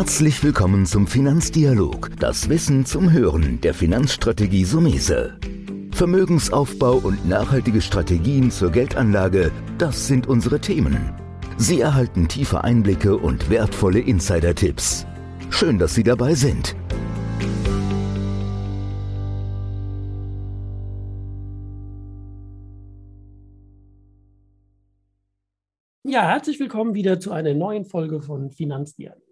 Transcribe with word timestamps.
Herzlich 0.00 0.42
willkommen 0.42 0.86
zum 0.86 1.06
Finanzdialog, 1.06 2.12
das 2.18 2.48
Wissen 2.48 2.86
zum 2.86 3.12
Hören 3.12 3.60
der 3.60 3.74
Finanzstrategie 3.74 4.64
Sumese. 4.64 5.38
Vermögensaufbau 5.92 6.94
und 6.94 7.28
nachhaltige 7.28 7.82
Strategien 7.82 8.50
zur 8.50 8.70
Geldanlage, 8.70 9.52
das 9.76 10.06
sind 10.06 10.26
unsere 10.26 10.58
Themen. 10.58 11.12
Sie 11.58 11.82
erhalten 11.82 12.28
tiefe 12.28 12.64
Einblicke 12.64 13.18
und 13.18 13.50
wertvolle 13.50 14.00
Insider-Tipps. 14.00 15.04
Schön, 15.50 15.78
dass 15.78 15.94
Sie 15.94 16.02
dabei 16.02 16.34
sind. 16.34 16.74
Ja, 26.04 26.26
herzlich 26.26 26.58
willkommen 26.58 26.94
wieder 26.94 27.20
zu 27.20 27.32
einer 27.32 27.52
neuen 27.52 27.84
Folge 27.84 28.22
von 28.22 28.50
Finanzdialog. 28.50 29.29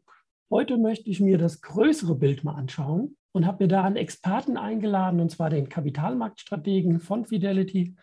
Heute 0.50 0.78
möchte 0.78 1.10
ich 1.10 1.20
mir 1.20 1.36
das 1.36 1.60
größere 1.60 2.14
Bild 2.14 2.42
mal 2.42 2.54
anschauen 2.54 3.18
und 3.32 3.46
habe 3.46 3.64
mir 3.64 3.68
da 3.68 3.84
einen 3.84 3.96
Experten 3.96 4.56
eingeladen, 4.56 5.20
und 5.20 5.30
zwar 5.30 5.50
den 5.50 5.68
Kapitalmarktstrategen 5.68 7.00
von 7.00 7.26
Fidelity, 7.26 7.96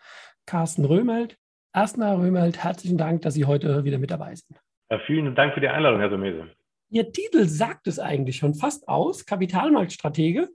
Carsten 0.46 0.84
Römelt. 0.84 1.36
Erstmal, 1.74 2.10
Herr 2.10 2.20
Römelt, 2.20 2.62
herzlichen 2.62 2.98
Dank, 2.98 3.22
dass 3.22 3.34
Sie 3.34 3.46
heute 3.46 3.82
wieder 3.82 3.98
mit 3.98 4.12
dabei 4.12 4.36
sind. 4.36 4.60
Ja, 4.92 5.00
vielen 5.06 5.34
Dank 5.34 5.54
für 5.54 5.60
die 5.60 5.66
Einladung, 5.66 5.98
Herr 5.98 6.10
Somese. 6.10 6.48
Ihr 6.88 7.10
Titel 7.10 7.46
sagt 7.46 7.88
es 7.88 7.98
eigentlich 7.98 8.36
schon 8.36 8.54
fast 8.54 8.86
aus, 8.86 9.26
Kapitalmarktstratege. 9.26 10.48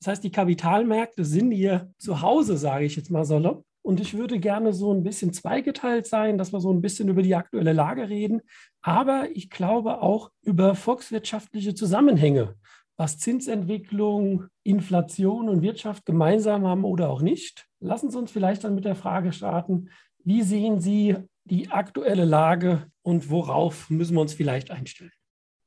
Das 0.00 0.08
heißt, 0.08 0.24
die 0.24 0.30
Kapitalmärkte 0.30 1.24
sind 1.24 1.50
hier 1.50 1.90
zu 1.96 2.20
Hause, 2.20 2.58
sage 2.58 2.84
ich 2.84 2.94
jetzt 2.94 3.10
mal 3.10 3.24
salopp. 3.24 3.64
Und 3.88 4.00
ich 4.00 4.18
würde 4.18 4.38
gerne 4.38 4.74
so 4.74 4.92
ein 4.92 5.02
bisschen 5.02 5.32
zweigeteilt 5.32 6.04
sein, 6.04 6.36
dass 6.36 6.52
wir 6.52 6.60
so 6.60 6.70
ein 6.70 6.82
bisschen 6.82 7.08
über 7.08 7.22
die 7.22 7.34
aktuelle 7.34 7.72
Lage 7.72 8.10
reden, 8.10 8.42
aber 8.82 9.28
ich 9.32 9.48
glaube 9.48 10.02
auch 10.02 10.30
über 10.42 10.74
volkswirtschaftliche 10.74 11.74
Zusammenhänge, 11.74 12.54
was 12.98 13.18
Zinsentwicklung, 13.18 14.44
Inflation 14.62 15.48
und 15.48 15.62
Wirtschaft 15.62 16.04
gemeinsam 16.04 16.66
haben 16.66 16.84
oder 16.84 17.08
auch 17.08 17.22
nicht. 17.22 17.64
Lassen 17.80 18.10
Sie 18.10 18.18
uns 18.18 18.30
vielleicht 18.30 18.62
dann 18.62 18.74
mit 18.74 18.84
der 18.84 18.94
Frage 18.94 19.32
starten, 19.32 19.88
wie 20.22 20.42
sehen 20.42 20.80
Sie 20.80 21.16
die 21.44 21.70
aktuelle 21.70 22.26
Lage 22.26 22.88
und 23.00 23.30
worauf 23.30 23.88
müssen 23.88 24.16
wir 24.16 24.20
uns 24.20 24.34
vielleicht 24.34 24.70
einstellen? 24.70 25.12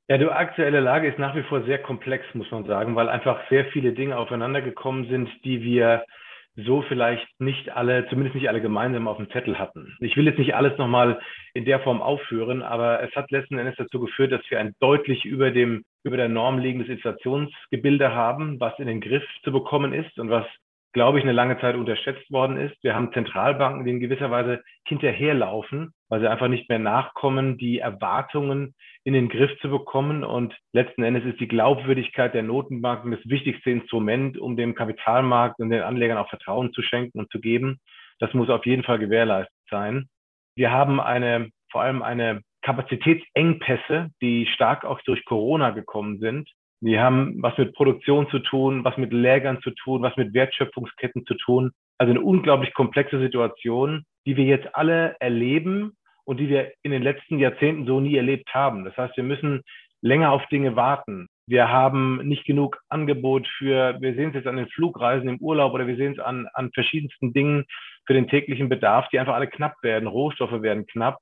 Ja, 0.09 0.19
die 0.19 0.28
aktuelle 0.28 0.80
Lage 0.80 1.08
ist 1.08 1.17
nach 1.17 1.35
wie 1.35 1.41
vor 1.41 1.63
sehr 1.63 1.81
komplex, 1.81 2.23
muss 2.35 2.52
man 2.52 2.67
sagen, 2.67 2.95
weil 2.95 3.09
einfach 3.09 3.39
sehr 3.50 3.66
viele 3.73 3.94
Dinge 3.94 4.16
aufeinander 4.16 4.61
gekommen 4.61 5.09
sind, 5.09 5.28
die 5.44 5.63
wir 5.63 6.06
so 6.55 6.81
vielleicht 6.83 7.27
nicht 7.39 7.69
alle, 7.69 8.07
zumindest 8.09 8.35
nicht 8.35 8.49
alle 8.49 8.61
gemeinsam 8.61 9.07
auf 9.07 9.17
dem 9.17 9.30
Zettel 9.31 9.57
hatten. 9.57 9.95
Ich 9.99 10.17
will 10.17 10.25
jetzt 10.25 10.39
nicht 10.39 10.55
alles 10.55 10.77
nochmal 10.77 11.19
in 11.53 11.66
der 11.66 11.80
Form 11.80 12.02
aufführen, 12.02 12.61
aber 12.61 13.02
es 13.03 13.16
hat 13.16 13.31
letzten 13.31 13.57
Endes 13.57 13.75
dazu 13.77 13.99
geführt, 13.99 14.31
dass 14.31 14.41
wir 14.49 14.59
ein 14.59 14.75
deutlich 14.79 15.25
über 15.25 15.52
dem, 15.52 15.83
über 16.03 16.17
der 16.17 16.29
Norm 16.29 16.59
liegendes 16.59 16.89
Inflationsgebilde 16.89 18.13
haben, 18.13 18.59
was 18.59 18.77
in 18.79 18.88
den 18.88 19.02
Griff 19.02 19.23
zu 19.44 19.52
bekommen 19.52 19.94
ist 19.94 20.19
und 20.19 20.29
was 20.29 20.45
glaube 20.94 21.20
ich, 21.20 21.23
eine 21.23 21.34
lange 21.34 21.59
Zeit 21.59 21.75
unterschätzt 21.75 22.30
worden 22.31 22.58
ist. 22.58 22.75
Wir 22.84 22.95
haben 22.95 23.14
Zentralbanken, 23.14 23.86
die 23.86 23.92
in 23.92 24.00
gewisser 24.00 24.30
Weise 24.30 24.61
hinterherlaufen, 24.86 25.94
weil 26.09 26.20
sie 26.20 26.30
einfach 26.30 26.47
nicht 26.47 26.70
mehr 26.70 26.80
nachkommen, 26.80 27.58
die 27.58 27.80
Erwartungen 27.80 28.75
in 29.03 29.14
den 29.14 29.30
Griff 29.30 29.52
zu 29.62 29.69
bekommen. 29.69 30.23
Und 30.23 30.56
letzten 30.73 31.03
Endes 31.03 31.23
ist 31.25 31.39
die 31.39 31.47
Glaubwürdigkeit 31.47 32.34
der 32.34 32.44
Notenbanken 32.44 33.12
das 33.12 33.22
wichtigste 33.25 33.72
Instrument, 33.72 34.38
um 34.38 34.58
dem 34.58 34.75
Kapitalmarkt 34.75 35.59
und 35.59 35.69
den 35.69 35.81
Anlegern 35.81 36.17
auch 36.17 36.30
Vertrauen 36.30 36.73
zu 36.73 36.81
schenken 36.81 37.19
und 37.19 37.31
zu 37.31 37.39
geben. 37.39 37.80
Das 38.19 38.34
muss 38.34 38.50
auf 38.50 38.66
jeden 38.66 38.84
Fall 38.84 39.00
gewährleistet 39.00 39.56
sein. 39.69 40.08
Wir 40.56 40.72
haben 40.72 41.00
eine, 41.00 41.50
vor 41.72 41.81
allem 41.81 42.02
eine 42.02 42.42
Kapazitätsengpässe, 42.62 44.09
die 44.22 44.45
stark 44.45 44.86
auch 44.86 45.02
durch 45.02 45.25
Corona 45.25 45.72
gekommen 45.72 46.19
sind. 46.19 46.50
Die 46.82 47.00
haben 47.00 47.42
was 47.42 47.58
mit 47.58 47.74
Produktion 47.74 48.28
zu 48.30 48.40
tun, 48.40 48.84
was 48.84 48.98
mit 48.98 49.14
Lägern 49.14 49.62
zu 49.62 49.70
tun, 49.72 50.02
was 50.02 50.18
mit 50.18 50.34
Wertschöpfungsketten 50.34 51.26
zu 51.26 51.36
tun. 51.36 51.72
Also 52.00 52.12
eine 52.12 52.22
unglaublich 52.22 52.74
komplexe 52.74 53.19
Situation, 53.19 54.03
die 54.25 54.36
wir 54.36 54.46
jetzt 54.46 54.75
alle 54.75 55.16
erleben 55.20 55.96
und 56.25 56.40
die 56.40 56.50
wir 56.50 56.72
in 56.81 56.91
den 56.91 57.03
letzten 57.03 57.38
Jahrzehnten 57.38 57.86
so 57.86 58.00
nie 58.00 58.16
erlebt 58.16 58.53
haben. 58.53 58.84
Das 58.84 58.97
heißt, 58.97 59.16
wir 59.16 59.24
müssen 59.24 59.62
länger 60.02 60.31
auf 60.31 60.46
Dinge 60.47 60.75
warten. 60.75 61.28
Wir 61.46 61.70
haben 61.70 62.28
nicht 62.28 62.46
genug 62.46 62.80
Angebot 62.90 63.47
für, 63.58 64.00
wir 64.00 64.16
sehen 64.16 64.30
es 64.30 64.36
jetzt 64.36 64.47
an 64.47 64.58
den 64.58 64.70
Flugreisen 64.70 65.30
im 65.30 65.38
Urlaub 65.38 65.74
oder 65.74 65.86
wir 65.86 65.97
sehen 65.97 66.14
es 66.14 66.20
an, 66.20 66.47
an 66.53 66.72
verschiedensten 66.74 67.34
Dingen 67.34 67.66
für 68.08 68.14
den 68.14 68.28
täglichen 68.28 68.70
Bedarf, 68.70 69.08
die 69.09 69.20
einfach 69.20 69.36
alle 69.36 69.47
knapp 69.47 69.75
werden. 69.84 70.08
Rohstoffe 70.08 70.62
werden 70.64 70.88
knapp. 70.88 71.20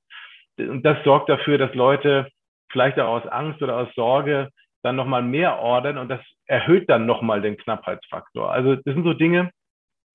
Und 0.58 0.84
das 0.84 1.02
sorgt 1.04 1.28
dafür, 1.28 1.58
dass 1.58 1.74
Leute 1.74 2.28
vielleicht 2.70 2.98
auch 2.98 3.22
aus 3.22 3.26
Angst 3.26 3.60
oder 3.62 3.76
aus 3.76 3.88
Sorge 3.94 4.48
dann 4.82 4.96
nochmal 4.96 5.22
mehr 5.22 5.58
ordern 5.58 5.98
und 5.98 6.08
das 6.08 6.20
erhöht 6.46 6.88
dann 6.88 7.06
nochmal 7.06 7.40
den 7.42 7.56
Knappheitsfaktor. 7.56 8.50
Also 8.50 8.76
das 8.76 8.94
sind 8.94 9.04
so 9.04 9.12
Dinge, 9.12 9.50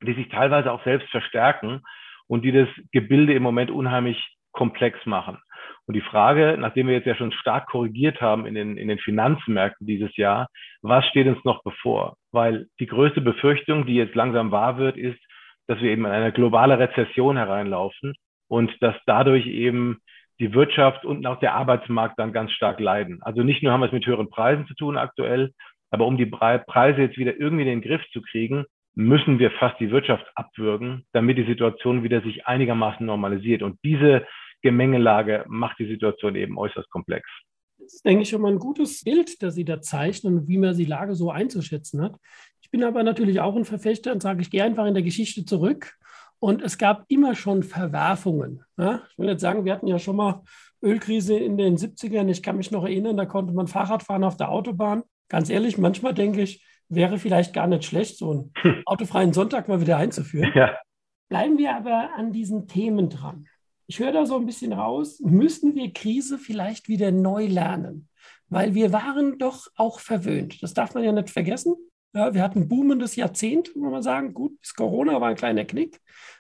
die 0.01 0.13
sich 0.13 0.29
teilweise 0.29 0.71
auch 0.71 0.83
selbst 0.83 1.09
verstärken 1.09 1.81
und 2.27 2.43
die 2.43 2.51
das 2.51 2.67
Gebilde 2.91 3.33
im 3.33 3.43
Moment 3.43 3.71
unheimlich 3.71 4.17
komplex 4.51 5.05
machen. 5.05 5.37
Und 5.87 5.93
die 5.93 6.01
Frage, 6.01 6.57
nachdem 6.59 6.87
wir 6.87 6.95
jetzt 6.95 7.05
ja 7.05 7.15
schon 7.15 7.31
stark 7.31 7.67
korrigiert 7.67 8.19
haben 8.21 8.45
in 8.45 8.55
den, 8.55 8.77
in 8.77 8.87
den 8.87 8.97
Finanzmärkten 8.97 9.85
dieses 9.85 10.15
Jahr, 10.17 10.47
was 10.81 11.05
steht 11.05 11.27
uns 11.27 11.43
noch 11.43 11.61
bevor? 11.63 12.15
Weil 12.31 12.67
die 12.79 12.87
größte 12.87 13.21
Befürchtung, 13.21 13.85
die 13.85 13.95
jetzt 13.95 14.15
langsam 14.15 14.51
wahr 14.51 14.77
wird, 14.77 14.97
ist, 14.97 15.19
dass 15.67 15.79
wir 15.81 15.91
eben 15.91 16.05
in 16.05 16.11
eine 16.11 16.31
globale 16.31 16.79
Rezession 16.79 17.37
hereinlaufen 17.37 18.15
und 18.47 18.71
dass 18.81 18.95
dadurch 19.05 19.45
eben 19.45 19.99
die 20.40 20.53
Wirtschaft 20.53 21.06
und 21.06 21.25
auch 21.25 21.40
der 21.40 21.56
Arbeitsmarkt 21.56 22.19
dann 22.19 22.34
ganz 22.34 22.51
stark 22.51 22.79
leiden. 22.79 23.22
Also 23.22 23.44
nicht 23.44 23.63
nur 23.63 23.72
haben 23.72 23.81
wir 23.81 23.88
es 23.88 23.94
mit 23.94 24.06
höheren 24.06 24.29
Preisen 24.29 24.68
zu 24.68 24.75
tun 24.75 24.97
aktuell, 24.97 25.53
aber 25.91 26.06
um 26.06 26.18
die 26.18 26.25
Preise 26.25 27.01
jetzt 27.01 27.18
wieder 27.18 27.40
irgendwie 27.40 27.63
in 27.63 27.69
den 27.69 27.81
Griff 27.81 28.01
zu 28.12 28.22
kriegen, 28.22 28.66
müssen 28.96 29.40
wir 29.40 29.51
fast 29.51 29.79
die 29.79 29.91
Wirtschaft 29.91 30.25
abwürgen, 30.35 31.06
damit 31.12 31.38
die 31.38 31.46
Situation 31.46 32.03
wieder 32.03 32.22
sich 32.22 32.47
einigermaßen 32.47 33.06
normalisiert. 33.06 33.62
Und 33.62 33.78
diese 33.84 34.25
Gemengelage 34.62 35.46
macht 35.47 35.79
die 35.79 35.88
Situation 35.88 36.35
eben 36.35 36.57
äußerst 36.57 36.90
komplex. 36.90 37.29
Das 37.78 37.94
ist, 37.94 38.06
denke 38.06 38.23
ich, 38.23 38.29
schon 38.29 38.41
mal 38.41 38.52
ein 38.52 38.59
gutes 38.59 39.03
Bild, 39.03 39.41
das 39.44 39.56
Sie 39.56 39.66
da 39.66 39.81
zeichnen 39.81 40.40
und 40.40 40.47
wie 40.47 40.57
man 40.57 40.75
die 40.75 40.85
Lage 40.85 41.13
so 41.13 41.29
einzuschätzen 41.29 42.02
hat. 42.02 42.16
Ich 42.62 42.72
bin 42.72 42.84
aber 42.84 43.03
natürlich 43.03 43.41
auch 43.41 43.56
ein 43.56 43.66
Verfechter 43.66 44.12
und 44.12 44.23
sage, 44.23 44.41
ich 44.41 44.50
gehe 44.50 44.63
einfach 44.63 44.85
in 44.85 44.96
der 44.96 45.03
Geschichte 45.03 45.46
zurück 45.46 45.94
und 46.45 46.61
es 46.61 46.78
gab 46.78 47.06
immer 47.07 47.33
schon 47.33 47.63
Verwerfungen. 47.63 48.63
Ja? 48.78 49.01
Ich 49.09 49.17
will 49.17 49.28
jetzt 49.28 49.41
sagen, 49.41 49.66
wir 49.66 49.73
hatten 49.73 49.88
ja 49.88 49.97
schon 49.97 50.16
mal 50.16 50.44
Ölkrise 50.79 51.35
in 51.35 51.57
den 51.57 51.75
70ern. 51.75 52.29
Ich 52.29 52.44
kann 52.44 52.57
mich 52.57 52.69
noch 52.69 52.83
erinnern, 52.83 53.17
da 53.17 53.25
konnte 53.25 53.51
man 53.51 53.66
Fahrrad 53.66 54.03
fahren 54.03 54.23
auf 54.23 54.38
der 54.38 54.51
Autobahn. 54.51 55.01
Ganz 55.28 55.50
ehrlich, 55.50 55.79
manchmal 55.79 56.13
denke 56.13 56.44
ich, 56.44 56.63
wäre 56.88 57.17
vielleicht 57.17 57.55
gar 57.55 57.66
nicht 57.66 57.84
schlecht, 57.84 58.19
so 58.19 58.51
einen 58.63 58.84
autofreien 58.85 59.34
Sonntag 59.34 59.67
mal 59.67 59.81
wieder 59.81 59.97
einzuführen. 59.97 60.51
Ja. 60.53 60.78
Bleiben 61.29 61.57
wir 61.57 61.75
aber 61.75 62.11
an 62.16 62.31
diesen 62.31 62.67
Themen 62.67 63.09
dran. 63.09 63.47
Ich 63.88 63.97
höre 63.97 64.11
da 64.11 64.28
so 64.28 64.35
ein 64.35 64.45
bisschen 64.45 64.73
raus, 64.73 65.19
müssen 65.22 65.73
wir 65.73 65.94
Krise 65.94 66.38
vielleicht 66.38 66.89
wieder 66.89 67.09
neu 67.09 67.47
lernen? 67.47 68.07
Weil 68.50 68.75
wir 68.75 68.94
waren 68.94 69.39
doch 69.39 69.66
auch 69.78 70.00
verwöhnt. 70.00 70.61
Das 70.61 70.75
darf 70.75 70.94
man 70.94 71.03
ja 71.03 71.11
nicht 71.11 71.31
vergessen. 71.31 71.73
Ja, 72.16 72.34
wir 72.34 72.41
hatten 72.41 72.61
ein 72.61 72.67
boomendes 72.69 73.17
Jahrzehnt, 73.17 73.75
muss 73.75 73.91
man 73.91 74.01
sagen. 74.01 74.34
Gut, 74.34 74.61
bis 74.61 74.73
Corona 74.73 75.19
war 75.19 75.28
ein 75.28 75.35
kleiner 75.35 75.66
Knick, 75.66 76.00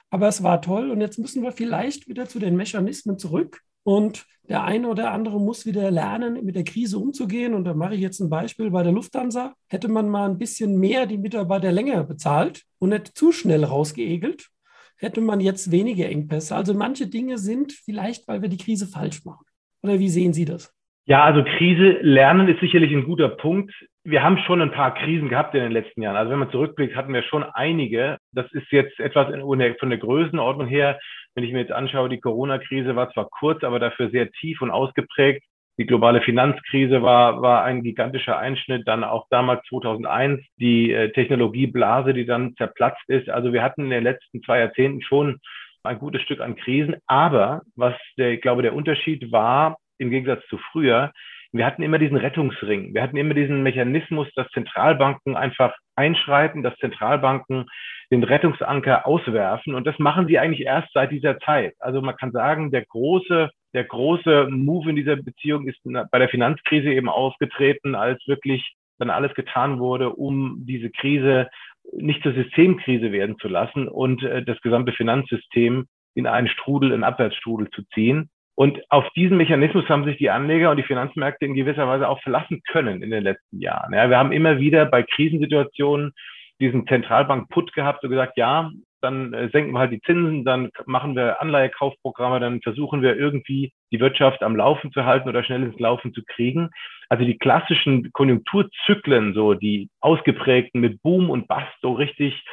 aber 0.09 0.27
es 0.27 0.43
war 0.43 0.61
toll. 0.61 0.91
Und 0.91 1.01
jetzt 1.01 1.19
müssen 1.19 1.43
wir 1.43 1.51
vielleicht 1.51 2.07
wieder 2.07 2.27
zu 2.27 2.39
den 2.39 2.55
Mechanismen 2.55 3.17
zurück. 3.17 3.61
Und 3.83 4.25
der 4.49 4.63
eine 4.63 4.87
oder 4.87 5.11
andere 5.11 5.39
muss 5.39 5.65
wieder 5.65 5.91
lernen, 5.91 6.43
mit 6.43 6.55
der 6.55 6.63
Krise 6.63 6.97
umzugehen. 6.97 7.53
Und 7.53 7.65
da 7.65 7.73
mache 7.73 7.95
ich 7.95 8.01
jetzt 8.01 8.19
ein 8.19 8.29
Beispiel 8.29 8.71
bei 8.71 8.83
der 8.83 8.91
Lufthansa. 8.91 9.53
Hätte 9.67 9.87
man 9.87 10.09
mal 10.09 10.29
ein 10.29 10.37
bisschen 10.37 10.77
mehr 10.79 11.05
die 11.05 11.17
Mitarbeiter 11.17 11.71
länger 11.71 12.03
bezahlt 12.03 12.63
und 12.79 12.89
nicht 12.89 13.15
zu 13.17 13.31
schnell 13.31 13.63
rausgeegelt, 13.63 14.49
hätte 14.97 15.21
man 15.21 15.39
jetzt 15.39 15.71
weniger 15.71 16.07
Engpässe. 16.07 16.55
Also 16.55 16.73
manche 16.73 17.07
Dinge 17.07 17.37
sind 17.37 17.73
vielleicht, 17.73 18.27
weil 18.27 18.41
wir 18.41 18.49
die 18.49 18.57
Krise 18.57 18.87
falsch 18.87 19.23
machen. 19.25 19.45
Oder 19.83 19.99
wie 19.99 20.09
sehen 20.09 20.33
Sie 20.33 20.45
das? 20.45 20.74
Ja, 21.07 21.23
also 21.23 21.43
Krise 21.43 21.99
lernen 22.01 22.47
ist 22.47 22.59
sicherlich 22.61 22.91
ein 22.91 23.03
guter 23.03 23.29
Punkt. 23.29 23.71
Wir 24.03 24.23
haben 24.23 24.39
schon 24.39 24.59
ein 24.59 24.71
paar 24.71 24.95
Krisen 24.95 25.29
gehabt 25.29 25.53
in 25.53 25.61
den 25.61 25.71
letzten 25.71 26.01
Jahren. 26.01 26.15
Also 26.15 26.31
wenn 26.31 26.39
man 26.39 26.49
zurückblickt, 26.49 26.95
hatten 26.95 27.13
wir 27.13 27.21
schon 27.21 27.43
einige. 27.43 28.17
Das 28.31 28.51
ist 28.53 28.71
jetzt 28.71 28.99
etwas 28.99 29.31
in, 29.31 29.41
von 29.41 29.89
der 29.89 29.99
Größenordnung 29.99 30.65
her. 30.67 30.99
Wenn 31.35 31.43
ich 31.43 31.53
mir 31.53 31.59
jetzt 31.59 31.71
anschaue, 31.71 32.09
die 32.09 32.19
Corona-Krise 32.19 32.95
war 32.95 33.11
zwar 33.11 33.29
kurz, 33.29 33.63
aber 33.63 33.77
dafür 33.77 34.09
sehr 34.09 34.31
tief 34.31 34.63
und 34.63 34.71
ausgeprägt. 34.71 35.43
Die 35.77 35.85
globale 35.85 36.21
Finanzkrise 36.21 37.03
war, 37.03 37.39
war 37.41 37.63
ein 37.63 37.83
gigantischer 37.83 38.39
Einschnitt. 38.39 38.87
Dann 38.87 39.03
auch 39.03 39.27
damals 39.29 39.63
2001 39.69 40.41
die 40.57 40.91
äh, 40.91 41.11
Technologieblase, 41.11 42.15
die 42.15 42.25
dann 42.25 42.55
zerplatzt 42.55 43.07
ist. 43.09 43.29
Also 43.29 43.53
wir 43.53 43.61
hatten 43.61 43.83
in 43.83 43.89
den 43.91 44.03
letzten 44.03 44.41
zwei 44.41 44.57
Jahrzehnten 44.57 45.03
schon 45.03 45.39
ein 45.83 45.99
gutes 45.99 46.23
Stück 46.23 46.41
an 46.41 46.55
Krisen. 46.55 46.95
Aber 47.05 47.61
was 47.75 47.93
der, 48.17 48.31
ich 48.31 48.41
glaube, 48.41 48.63
der 48.63 48.73
Unterschied 48.73 49.31
war, 49.31 49.77
im 49.97 50.09
Gegensatz 50.09 50.45
zu 50.47 50.57
früher, 50.71 51.11
wir 51.51 51.65
hatten 51.65 51.83
immer 51.83 51.99
diesen 51.99 52.17
Rettungsring. 52.17 52.93
Wir 52.93 53.01
hatten 53.01 53.15
immer 53.15 53.33
diesen 53.33 53.63
Mechanismus, 53.63 54.27
dass 54.35 54.49
Zentralbanken 54.49 55.37
einfach 55.37 55.73
einschreiten, 55.95 56.63
dass 56.63 56.75
Zentralbanken 56.77 57.65
den 58.11 58.23
Rettungsanker 58.23 59.07
auswerfen. 59.07 59.73
Und 59.73 59.87
das 59.87 59.97
machen 59.97 60.27
sie 60.27 60.37
eigentlich 60.37 60.65
erst 60.65 60.91
seit 60.93 61.11
dieser 61.11 61.39
Zeit. 61.39 61.73
Also 61.79 62.01
man 62.01 62.17
kann 62.17 62.31
sagen, 62.31 62.71
der 62.71 62.83
große, 62.85 63.49
der 63.73 63.83
große 63.85 64.47
Move 64.49 64.89
in 64.89 64.97
dieser 64.97 65.15
Beziehung 65.15 65.67
ist 65.67 65.79
bei 65.83 66.19
der 66.19 66.29
Finanzkrise 66.29 66.89
eben 66.89 67.07
aufgetreten, 67.07 67.95
als 67.95 68.21
wirklich 68.27 68.75
dann 68.99 69.09
alles 69.09 69.33
getan 69.33 69.79
wurde, 69.79 70.09
um 70.09 70.65
diese 70.65 70.89
Krise 70.89 71.47
nicht 71.93 72.21
zur 72.23 72.33
Systemkrise 72.33 73.11
werden 73.11 73.37
zu 73.39 73.47
lassen 73.47 73.87
und 73.87 74.23
äh, 74.23 74.43
das 74.43 74.59
gesamte 74.61 74.91
Finanzsystem 74.91 75.85
in 76.15 76.27
einen 76.27 76.47
Strudel, 76.47 76.93
einen 76.93 77.03
Abwärtsstrudel 77.03 77.69
zu 77.69 77.83
ziehen. 77.93 78.29
Und 78.55 78.79
auf 78.89 79.07
diesen 79.15 79.37
Mechanismus 79.37 79.87
haben 79.89 80.05
sich 80.05 80.17
die 80.17 80.29
Anleger 80.29 80.71
und 80.71 80.77
die 80.77 80.83
Finanzmärkte 80.83 81.45
in 81.45 81.55
gewisser 81.55 81.87
Weise 81.87 82.07
auch 82.07 82.21
verlassen 82.21 82.61
können 82.71 83.03
in 83.03 83.11
den 83.11 83.23
letzten 83.23 83.59
Jahren. 83.59 83.93
Ja, 83.93 84.09
wir 84.09 84.17
haben 84.17 84.31
immer 84.31 84.59
wieder 84.59 84.85
bei 84.85 85.03
Krisensituationen 85.03 86.13
diesen 86.61 86.87
Zentralbank-Put 86.87 87.73
gehabt 87.73 88.03
und 88.03 88.11
gesagt, 88.11 88.37
ja, 88.37 88.71
dann 89.01 89.33
äh, 89.33 89.49
senken 89.49 89.73
wir 89.73 89.79
halt 89.79 89.91
die 89.91 90.01
Zinsen, 90.01 90.45
dann 90.45 90.69
machen 90.85 91.15
wir 91.15 91.41
Anleihekaufprogramme, 91.41 92.39
dann 92.39 92.61
versuchen 92.61 93.01
wir 93.01 93.17
irgendwie 93.17 93.71
die 93.91 93.99
Wirtschaft 93.99 94.41
am 94.41 94.55
Laufen 94.55 94.91
zu 94.91 95.05
halten 95.05 95.29
oder 95.29 95.43
schnell 95.43 95.63
ins 95.63 95.79
Laufen 95.79 96.13
zu 96.13 96.23
kriegen. 96.25 96.69
Also 97.09 97.23
die 97.23 97.37
klassischen 97.37 98.11
Konjunkturzyklen, 98.13 99.33
so 99.33 99.53
die 99.53 99.89
ausgeprägten 99.99 100.81
mit 100.81 101.01
Boom 101.03 101.29
und 101.29 101.47
Bust, 101.47 101.67
so 101.81 101.91
richtig 101.91 102.43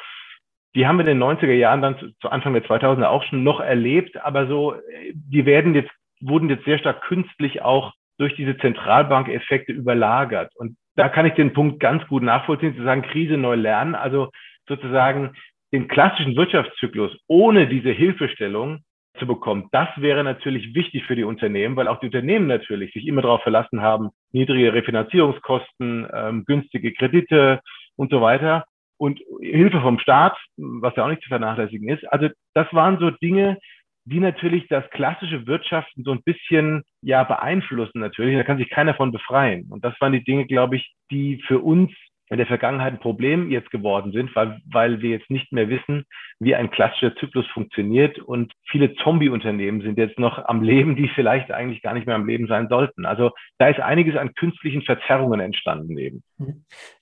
die 0.74 0.86
haben 0.86 0.96
wir 0.96 1.06
in 1.06 1.18
den 1.18 1.22
90er 1.22 1.52
Jahren 1.52 1.82
dann 1.82 1.98
zu, 1.98 2.10
zu 2.20 2.30
Anfang 2.30 2.54
der 2.54 2.64
2000er 2.64 3.06
auch 3.06 3.22
schon 3.24 3.44
noch 3.44 3.60
erlebt, 3.60 4.16
aber 4.22 4.46
so, 4.46 4.74
die 5.12 5.44
werden 5.44 5.74
jetzt, 5.74 5.90
wurden 6.20 6.48
jetzt 6.48 6.64
sehr 6.64 6.78
stark 6.78 7.02
künstlich 7.02 7.62
auch 7.62 7.92
durch 8.18 8.34
diese 8.36 8.56
Zentralbankeffekte 8.58 9.72
überlagert. 9.72 10.54
Und 10.56 10.76
da 10.96 11.08
kann 11.08 11.26
ich 11.26 11.34
den 11.34 11.52
Punkt 11.52 11.80
ganz 11.80 12.06
gut 12.06 12.22
nachvollziehen, 12.22 12.76
zu 12.76 12.84
sagen, 12.84 13.02
Krise 13.02 13.36
neu 13.36 13.54
lernen, 13.54 13.94
also 13.94 14.30
sozusagen 14.68 15.34
den 15.72 15.88
klassischen 15.88 16.36
Wirtschaftszyklus 16.36 17.16
ohne 17.26 17.66
diese 17.66 17.90
Hilfestellung 17.90 18.80
zu 19.18 19.26
bekommen. 19.26 19.68
Das 19.72 19.88
wäre 19.96 20.24
natürlich 20.24 20.74
wichtig 20.74 21.04
für 21.04 21.16
die 21.16 21.24
Unternehmen, 21.24 21.76
weil 21.76 21.88
auch 21.88 22.00
die 22.00 22.06
Unternehmen 22.06 22.46
natürlich 22.46 22.92
sich 22.92 23.06
immer 23.06 23.22
darauf 23.22 23.42
verlassen 23.42 23.82
haben, 23.82 24.10
niedrige 24.32 24.72
Refinanzierungskosten, 24.72 26.08
ähm, 26.12 26.44
günstige 26.46 26.92
Kredite 26.92 27.60
und 27.96 28.10
so 28.10 28.20
weiter 28.20 28.64
und 29.02 29.18
Hilfe 29.40 29.80
vom 29.80 29.98
Staat, 29.98 30.38
was 30.56 30.94
ja 30.94 31.04
auch 31.04 31.08
nicht 31.08 31.22
zu 31.22 31.28
vernachlässigen 31.28 31.88
ist. 31.88 32.04
Also 32.12 32.28
das 32.54 32.72
waren 32.72 33.00
so 33.00 33.10
Dinge, 33.10 33.58
die 34.04 34.20
natürlich 34.20 34.68
das 34.68 34.88
klassische 34.90 35.44
Wirtschaften 35.48 36.04
so 36.04 36.12
ein 36.12 36.22
bisschen 36.22 36.84
ja 37.02 37.24
beeinflussen 37.24 37.98
natürlich. 37.98 38.36
Da 38.36 38.44
kann 38.44 38.58
sich 38.58 38.70
keiner 38.70 38.94
von 38.94 39.10
befreien. 39.10 39.66
Und 39.70 39.84
das 39.84 40.00
waren 40.00 40.12
die 40.12 40.22
Dinge, 40.22 40.46
glaube 40.46 40.76
ich, 40.76 40.94
die 41.10 41.42
für 41.48 41.58
uns 41.58 41.90
in 42.28 42.38
der 42.38 42.46
Vergangenheit 42.46 42.94
ein 42.94 43.00
Problem 43.00 43.50
jetzt 43.50 43.70
geworden 43.70 44.12
sind, 44.12 44.34
weil, 44.34 44.60
weil 44.70 45.02
wir 45.02 45.10
jetzt 45.10 45.30
nicht 45.30 45.52
mehr 45.52 45.68
wissen, 45.68 46.06
wie 46.38 46.54
ein 46.54 46.70
klassischer 46.70 47.14
Zyklus 47.16 47.46
funktioniert. 47.48 48.18
Und 48.18 48.52
viele 48.70 48.94
Zombie-Unternehmen 48.94 49.82
sind 49.82 49.98
jetzt 49.98 50.18
noch 50.18 50.42
am 50.46 50.62
Leben, 50.62 50.96
die 50.96 51.08
vielleicht 51.14 51.50
eigentlich 51.50 51.82
gar 51.82 51.92
nicht 51.94 52.06
mehr 52.06 52.16
am 52.16 52.26
Leben 52.26 52.46
sein 52.46 52.68
sollten. 52.68 53.04
Also 53.04 53.32
da 53.58 53.68
ist 53.68 53.80
einiges 53.80 54.16
an 54.16 54.34
künstlichen 54.34 54.82
Verzerrungen 54.82 55.40
entstanden 55.40 55.98
eben. 55.98 56.22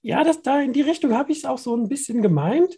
Ja, 0.03 0.25
das, 0.25 0.43
da 0.43 0.61
in 0.61 0.73
die 0.73 0.83
Richtung 0.83 1.15
habe 1.15 1.31
ich 1.31 1.39
es 1.39 1.45
auch 1.45 1.59
so 1.59 1.77
ein 1.77 1.89
bisschen 1.89 2.23
gemeint. 2.23 2.77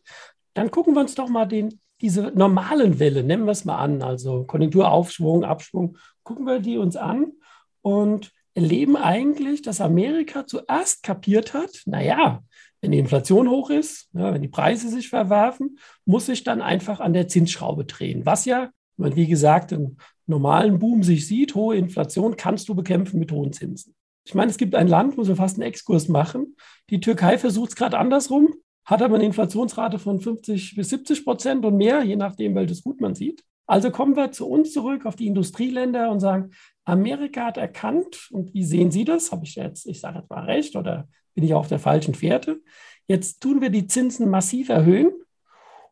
Dann 0.55 0.71
gucken 0.71 0.94
wir 0.94 1.00
uns 1.00 1.15
doch 1.15 1.29
mal 1.29 1.47
den, 1.47 1.81
diese 2.03 2.33
normalen 2.37 2.99
Welle, 2.99 3.25
nennen 3.25 3.44
wir 3.44 3.53
es 3.53 3.65
mal 3.65 3.79
an, 3.79 4.03
also 4.03 4.44
Konjunkturaufschwung, 4.44 5.44
Abschwung, 5.44 5.97
gucken 6.23 6.47
wir 6.47 6.59
die 6.59 6.77
uns 6.77 6.97
an. 6.97 7.33
Und 7.81 8.33
erleben 8.54 8.96
eigentlich, 8.96 9.62
dass 9.62 9.81
Amerika 9.81 10.46
zuerst 10.46 11.02
kapiert 11.02 11.54
hat, 11.54 11.82
naja, 11.87 12.43
wenn 12.81 12.90
die 12.90 12.99
Inflation 12.99 13.49
hoch 13.49 13.70
ist, 13.70 14.08
ja, 14.12 14.34
wenn 14.34 14.43
die 14.43 14.49
Preise 14.49 14.88
sich 14.88 15.08
verwerfen, 15.08 15.78
muss 16.04 16.26
sich 16.26 16.43
dann 16.43 16.60
einfach 16.60 17.00
an 17.00 17.12
der 17.12 17.28
Zinsschraube 17.28 17.84
drehen. 17.84 18.26
Was 18.26 18.44
ja, 18.44 18.70
man 18.96 19.14
wie 19.14 19.28
gesagt, 19.28 19.72
im 19.72 19.96
normalen 20.26 20.78
Boom 20.78 21.02
sich 21.02 21.26
sieht, 21.26 21.54
hohe 21.54 21.76
Inflation 21.76 22.37
kannst 22.37 22.69
du 22.69 22.75
bekämpfen 22.75 23.20
mit 23.20 23.31
hohen 23.31 23.52
Zinsen. 23.52 23.94
Ich 24.25 24.34
meine, 24.34 24.50
es 24.50 24.58
gibt 24.58 24.75
ein 24.75 24.88
Land, 24.88 25.16
muss 25.16 25.28
wir 25.28 25.37
fast 25.37 25.56
einen 25.56 25.69
Exkurs 25.69 26.08
machen. 26.08 26.56
Die 26.90 27.00
Türkei 27.00 27.38
versucht 27.38 27.70
es 27.70 27.76
gerade 27.76 27.98
andersrum, 27.98 28.55
hat 28.84 29.02
aber 29.02 29.16
eine 29.16 29.25
Inflationsrate 29.25 29.98
von 29.98 30.20
50 30.20 30.75
bis 30.76 30.88
70 30.90 31.25
Prozent 31.25 31.64
und 31.64 31.76
mehr, 31.76 32.02
je 32.02 32.16
nachdem, 32.16 32.55
welches 32.55 32.82
Gut 32.82 33.00
man 33.00 33.14
sieht. 33.14 33.44
Also 33.67 33.91
kommen 33.91 34.17
wir 34.17 34.32
zu 34.32 34.49
uns 34.49 34.73
zurück 34.73 35.06
auf 35.06 35.17
die 35.17 35.26
Industrieländer 35.26 36.11
und 36.11 36.20
sagen, 36.20 36.50
Amerika 36.85 37.47
hat 37.47 37.56
erkannt, 37.56 38.29
und 38.32 38.53
wie 38.55 38.64
sehen 38.64 38.91
Sie 38.91 39.05
das? 39.05 39.32
Habe 39.32 39.44
ich 39.44 39.55
jetzt, 39.55 39.87
ich 39.87 40.00
sage 40.00 40.19
jetzt 40.19 40.31
mal 40.31 40.44
recht 40.44 40.76
oder 40.76 41.09
bin 41.35 41.44
ich 41.44 41.55
auf 41.55 41.69
der 41.69 41.79
falschen 41.79 42.14
Fährte? 42.14 42.61
Jetzt 43.06 43.41
tun 43.41 43.61
wir 43.61 43.70
die 43.70 43.87
Zinsen 43.87 44.29
massiv 44.29 44.69
erhöhen, 44.69 45.12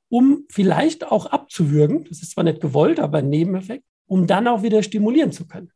um 0.08 0.44
vielleicht 0.50 1.10
auch 1.10 1.26
abzuwürgen, 1.26 2.04
das 2.04 2.22
ist 2.22 2.32
zwar 2.32 2.44
nicht 2.44 2.60
gewollt, 2.60 2.98
aber 2.98 3.18
ein 3.18 3.28
Nebeneffekt, 3.28 3.84
um 4.06 4.26
dann 4.26 4.48
auch 4.48 4.62
wieder 4.62 4.82
stimulieren 4.82 5.30
zu 5.30 5.46
können. 5.46 5.70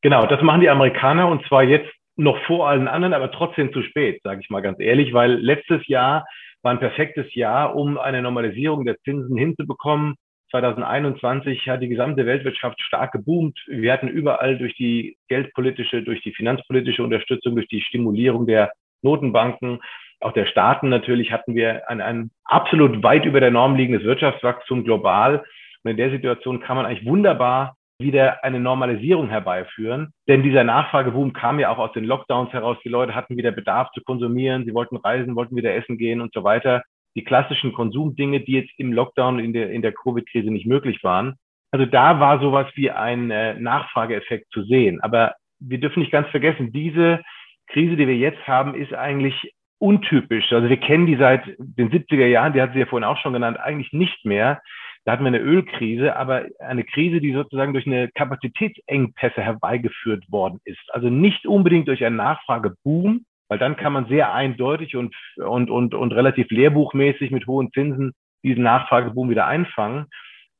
Genau, 0.00 0.26
das 0.26 0.42
machen 0.42 0.60
die 0.60 0.70
Amerikaner 0.70 1.28
und 1.28 1.46
zwar 1.46 1.62
jetzt 1.62 1.90
noch 2.16 2.38
vor 2.46 2.68
allen 2.68 2.88
anderen, 2.88 3.14
aber 3.14 3.30
trotzdem 3.32 3.72
zu 3.72 3.82
spät, 3.82 4.20
sage 4.22 4.40
ich 4.42 4.50
mal 4.50 4.60
ganz 4.60 4.78
ehrlich, 4.80 5.12
weil 5.12 5.34
letztes 5.34 5.86
Jahr 5.88 6.26
war 6.62 6.72
ein 6.72 6.78
perfektes 6.78 7.34
Jahr, 7.34 7.74
um 7.74 7.98
eine 7.98 8.22
Normalisierung 8.22 8.84
der 8.84 8.98
Zinsen 9.00 9.36
hinzubekommen. 9.36 10.14
2021 10.54 11.68
hat 11.68 11.82
die 11.82 11.88
gesamte 11.88 12.26
Weltwirtschaft 12.26 12.80
stark 12.80 13.10
geboomt. 13.10 13.58
Wir 13.66 13.92
hatten 13.92 14.06
überall 14.06 14.56
durch 14.56 14.76
die 14.76 15.16
geldpolitische, 15.28 16.04
durch 16.04 16.22
die 16.22 16.32
finanzpolitische 16.32 17.02
Unterstützung, 17.02 17.56
durch 17.56 17.66
die 17.66 17.80
Stimulierung 17.80 18.46
der 18.46 18.70
Notenbanken, 19.02 19.80
auch 20.20 20.32
der 20.32 20.46
Staaten 20.46 20.88
natürlich, 20.88 21.32
hatten 21.32 21.56
wir 21.56 21.90
ein, 21.90 22.00
ein 22.00 22.30
absolut 22.44 23.02
weit 23.02 23.24
über 23.24 23.40
der 23.40 23.50
Norm 23.50 23.74
liegendes 23.74 24.04
Wirtschaftswachstum 24.04 24.84
global. 24.84 25.44
Und 25.82 25.90
in 25.90 25.96
der 25.96 26.10
Situation 26.10 26.60
kann 26.60 26.76
man 26.76 26.86
eigentlich 26.86 27.04
wunderbar 27.04 27.76
wieder 27.98 28.44
eine 28.44 28.60
Normalisierung 28.60 29.28
herbeiführen. 29.28 30.12
Denn 30.28 30.44
dieser 30.44 30.62
Nachfrageboom 30.62 31.32
kam 31.32 31.58
ja 31.58 31.70
auch 31.70 31.78
aus 31.78 31.92
den 31.92 32.04
Lockdowns 32.04 32.52
heraus. 32.52 32.78
Die 32.84 32.88
Leute 32.88 33.14
hatten 33.14 33.36
wieder 33.36 33.50
Bedarf 33.50 33.90
zu 33.90 34.02
konsumieren, 34.02 34.64
sie 34.64 34.72
wollten 34.72 34.96
reisen, 34.96 35.34
wollten 35.34 35.56
wieder 35.56 35.74
essen 35.74 35.98
gehen 35.98 36.20
und 36.20 36.32
so 36.32 36.44
weiter 36.44 36.82
die 37.14 37.24
klassischen 37.24 37.72
Konsumdinge, 37.72 38.40
die 38.40 38.52
jetzt 38.52 38.72
im 38.76 38.92
Lockdown 38.92 39.38
in 39.38 39.52
der, 39.52 39.70
in 39.70 39.82
der 39.82 39.92
Covid-Krise 39.92 40.50
nicht 40.50 40.66
möglich 40.66 41.02
waren. 41.02 41.36
Also 41.70 41.86
da 41.86 42.20
war 42.20 42.40
sowas 42.40 42.66
wie 42.74 42.90
ein 42.90 43.30
äh, 43.30 43.54
Nachfrageeffekt 43.54 44.50
zu 44.52 44.62
sehen. 44.62 45.00
Aber 45.00 45.34
wir 45.60 45.78
dürfen 45.78 46.00
nicht 46.00 46.12
ganz 46.12 46.28
vergessen, 46.28 46.72
diese 46.72 47.22
Krise, 47.68 47.96
die 47.96 48.06
wir 48.06 48.16
jetzt 48.16 48.46
haben, 48.46 48.74
ist 48.74 48.92
eigentlich 48.92 49.54
untypisch. 49.78 50.52
Also 50.52 50.68
wir 50.68 50.76
kennen 50.76 51.06
die 51.06 51.16
seit 51.16 51.42
den 51.58 51.90
70er 51.90 52.26
Jahren, 52.26 52.52
die 52.52 52.62
hat 52.62 52.72
sie 52.72 52.80
ja 52.80 52.86
vorhin 52.86 53.04
auch 53.04 53.18
schon 53.18 53.32
genannt, 53.32 53.58
eigentlich 53.58 53.92
nicht 53.92 54.24
mehr. 54.24 54.60
Da 55.04 55.12
hatten 55.12 55.24
wir 55.24 55.28
eine 55.28 55.40
Ölkrise, 55.40 56.16
aber 56.16 56.46
eine 56.60 56.84
Krise, 56.84 57.20
die 57.20 57.32
sozusagen 57.32 57.74
durch 57.74 57.86
eine 57.86 58.08
Kapazitätsengpässe 58.14 59.42
herbeigeführt 59.42 60.24
worden 60.30 60.60
ist. 60.64 60.80
Also 60.92 61.10
nicht 61.10 61.46
unbedingt 61.46 61.88
durch 61.88 62.04
einen 62.04 62.16
Nachfrageboom, 62.16 63.26
weil 63.48 63.58
dann 63.58 63.76
kann 63.76 63.92
man 63.92 64.06
sehr 64.06 64.32
eindeutig 64.32 64.96
und, 64.96 65.14
und, 65.36 65.70
und, 65.70 65.94
und 65.94 66.12
relativ 66.12 66.50
lehrbuchmäßig 66.50 67.30
mit 67.30 67.46
hohen 67.46 67.70
Zinsen 67.72 68.12
diesen 68.42 68.62
Nachfrageboom 68.62 69.30
wieder 69.30 69.46
einfangen. 69.46 70.06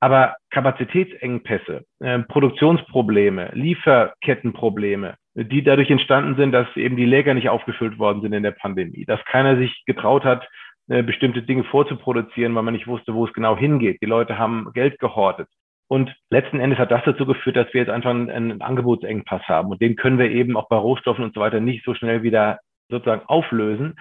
Aber 0.00 0.34
Kapazitätsengpässe, 0.50 1.84
äh, 2.00 2.18
Produktionsprobleme, 2.20 3.50
Lieferkettenprobleme, 3.54 5.14
die 5.34 5.62
dadurch 5.62 5.90
entstanden 5.90 6.36
sind, 6.36 6.52
dass 6.52 6.66
eben 6.76 6.96
die 6.96 7.06
Läger 7.06 7.32
nicht 7.34 7.48
aufgefüllt 7.48 7.98
worden 7.98 8.20
sind 8.20 8.32
in 8.34 8.42
der 8.42 8.50
Pandemie, 8.50 9.04
dass 9.06 9.24
keiner 9.24 9.56
sich 9.56 9.82
getraut 9.86 10.24
hat, 10.24 10.46
äh, 10.88 11.02
bestimmte 11.02 11.42
Dinge 11.42 11.64
vorzuproduzieren, 11.64 12.54
weil 12.54 12.62
man 12.62 12.74
nicht 12.74 12.86
wusste, 12.86 13.14
wo 13.14 13.24
es 13.24 13.32
genau 13.32 13.56
hingeht. 13.56 14.02
Die 14.02 14.06
Leute 14.06 14.36
haben 14.36 14.70
Geld 14.74 14.98
gehortet. 14.98 15.48
Und 15.88 16.14
letzten 16.30 16.60
Endes 16.60 16.78
hat 16.78 16.90
das 16.90 17.02
dazu 17.04 17.24
geführt, 17.24 17.56
dass 17.56 17.72
wir 17.72 17.80
jetzt 17.80 17.90
einfach 17.90 18.10
einen, 18.10 18.30
einen 18.30 18.62
Angebotsengpass 18.62 19.42
haben. 19.48 19.70
Und 19.70 19.80
den 19.80 19.96
können 19.96 20.18
wir 20.18 20.30
eben 20.30 20.56
auch 20.56 20.68
bei 20.68 20.76
Rohstoffen 20.76 21.24
und 21.24 21.34
so 21.34 21.40
weiter 21.40 21.60
nicht 21.60 21.84
so 21.84 21.94
schnell 21.94 22.22
wieder 22.22 22.58
sozusagen 22.88 23.26
auflösen. 23.26 23.94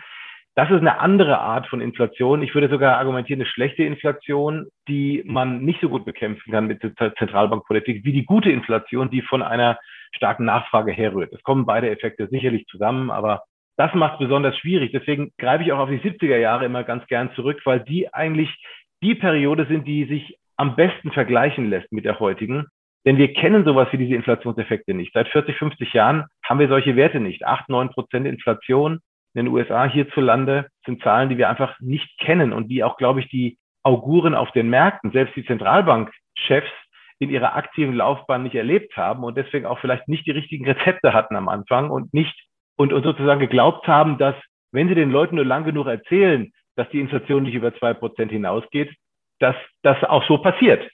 Das 0.56 0.70
ist 0.70 0.78
eine 0.78 1.00
andere 1.00 1.40
Art 1.40 1.68
von 1.68 1.82
Inflation. 1.82 2.44
Ich 2.44 2.54
würde 2.54 2.70
sogar 2.70 2.98
argumentieren, 2.98 3.42
eine 3.42 3.50
schlechte 3.50 3.84
Inflation, 3.84 4.68
die 4.88 5.24
man 5.26 5.62
nicht 5.62 5.82
so 5.82 5.90
gut 5.90 6.06
bekämpfen 6.06 6.52
kann 6.52 6.68
mit 6.68 6.84
der 6.84 7.16
Zentralbankpolitik, 7.16 8.06
wie 8.06 8.14
die 8.14 8.26
gute 8.26 8.52
Inflation, 8.52 9.10
die 9.10 9.24
von 9.24 9.42
einer 9.42 9.80
starken 10.16 10.46
Nachfrage 10.46 10.92
herrührt. 10.92 11.34
Es 11.34 11.42
kommen 11.42 11.66
beide 11.66 11.90
Effekte 11.90 12.28
sicherlich 12.28 12.68
zusammen, 12.68 13.10
aber 13.10 13.44
das 13.78 13.94
macht 13.96 14.14
es 14.14 14.20
besonders 14.20 14.56
schwierig. 14.58 14.92
Deswegen 14.92 15.32
greife 15.40 15.64
ich 15.64 15.72
auch 15.72 15.80
auf 15.80 15.90
die 15.90 16.00
70er 16.00 16.38
Jahre 16.38 16.66
immer 16.66 16.84
ganz 16.84 17.08
gern 17.08 17.32
zurück, 17.34 17.60
weil 17.66 17.80
die 17.80 18.14
eigentlich 18.14 18.56
die 19.02 19.16
Periode 19.16 19.66
sind, 19.68 19.88
die 19.88 20.06
sich 20.06 20.38
am 20.56 20.76
besten 20.76 21.12
vergleichen 21.12 21.70
lässt 21.70 21.92
mit 21.92 22.06
der 22.06 22.20
heutigen. 22.20 22.68
Denn 23.06 23.18
wir 23.18 23.34
kennen 23.34 23.66
sowas 23.66 23.90
wie 23.92 23.98
diese 23.98 24.16
Inflationseffekte 24.16 24.94
nicht. 24.94 25.14
Seit 25.14 25.28
40, 25.28 25.58
50 25.58 25.94
Jahren 25.94 26.26
haben 26.44 26.60
wir 26.60 26.70
solche 26.70 26.96
Werte 26.96 27.20
nicht. 27.20 27.46
8, 27.46 27.70
9 27.70 27.90
Prozent 27.90 28.26
Inflation 28.26 29.00
in 29.34 29.46
den 29.46 29.54
USA 29.54 29.86
hierzulande 29.86 30.68
sind 30.86 31.02
Zahlen, 31.02 31.30
die 31.30 31.38
wir 31.38 31.50
einfach 31.50 31.80
nicht 31.80 32.18
kennen 32.20 32.54
und 32.54 32.68
die 32.68 32.84
auch, 32.84 32.98
glaube 32.98 33.20
ich, 33.20 33.30
die 33.30 33.58
Auguren 33.82 34.36
auf 34.36 34.52
den 34.52 34.70
Märkten, 34.70 35.12
selbst 35.12 35.36
die 35.36 35.46
Zentralbankchefs 35.46 36.72
in 37.20 37.30
ihrer 37.30 37.56
aktiven 37.56 37.94
Laufbahn 37.94 38.44
nicht 38.44 38.56
erlebt 38.56 38.96
haben 38.96 39.24
und 39.24 39.36
deswegen 39.36 39.66
auch 39.66 39.80
vielleicht 39.80 40.08
nicht 40.08 40.26
die 40.26 40.32
richtigen 40.32 40.66
Rezepte 40.66 41.14
hatten 41.14 41.36
am 41.36 41.50
Anfang 41.50 41.90
und 41.90 42.14
nicht 42.14 42.36
und, 42.78 42.94
und 42.94 43.04
sozusagen 43.04 43.40
geglaubt 43.40 43.88
haben, 43.88 44.18
dass 44.18 44.36
wenn 44.72 44.88
sie 44.88 44.96
den 44.96 45.12
Leuten 45.12 45.36
nur 45.36 45.46
lang 45.46 45.64
genug 45.64 45.88
erzählen, 45.88 46.52
dass 46.76 46.90
die 46.90 47.00
Inflation 47.00 47.44
nicht 47.44 47.54
über 47.54 47.76
zwei 47.76 47.94
Prozent 47.94 48.32
hinausgeht, 48.32 48.94
dass 49.40 49.56
das 49.84 50.04
auch 50.04 50.26
so 50.28 50.40
passiert. 50.40 50.90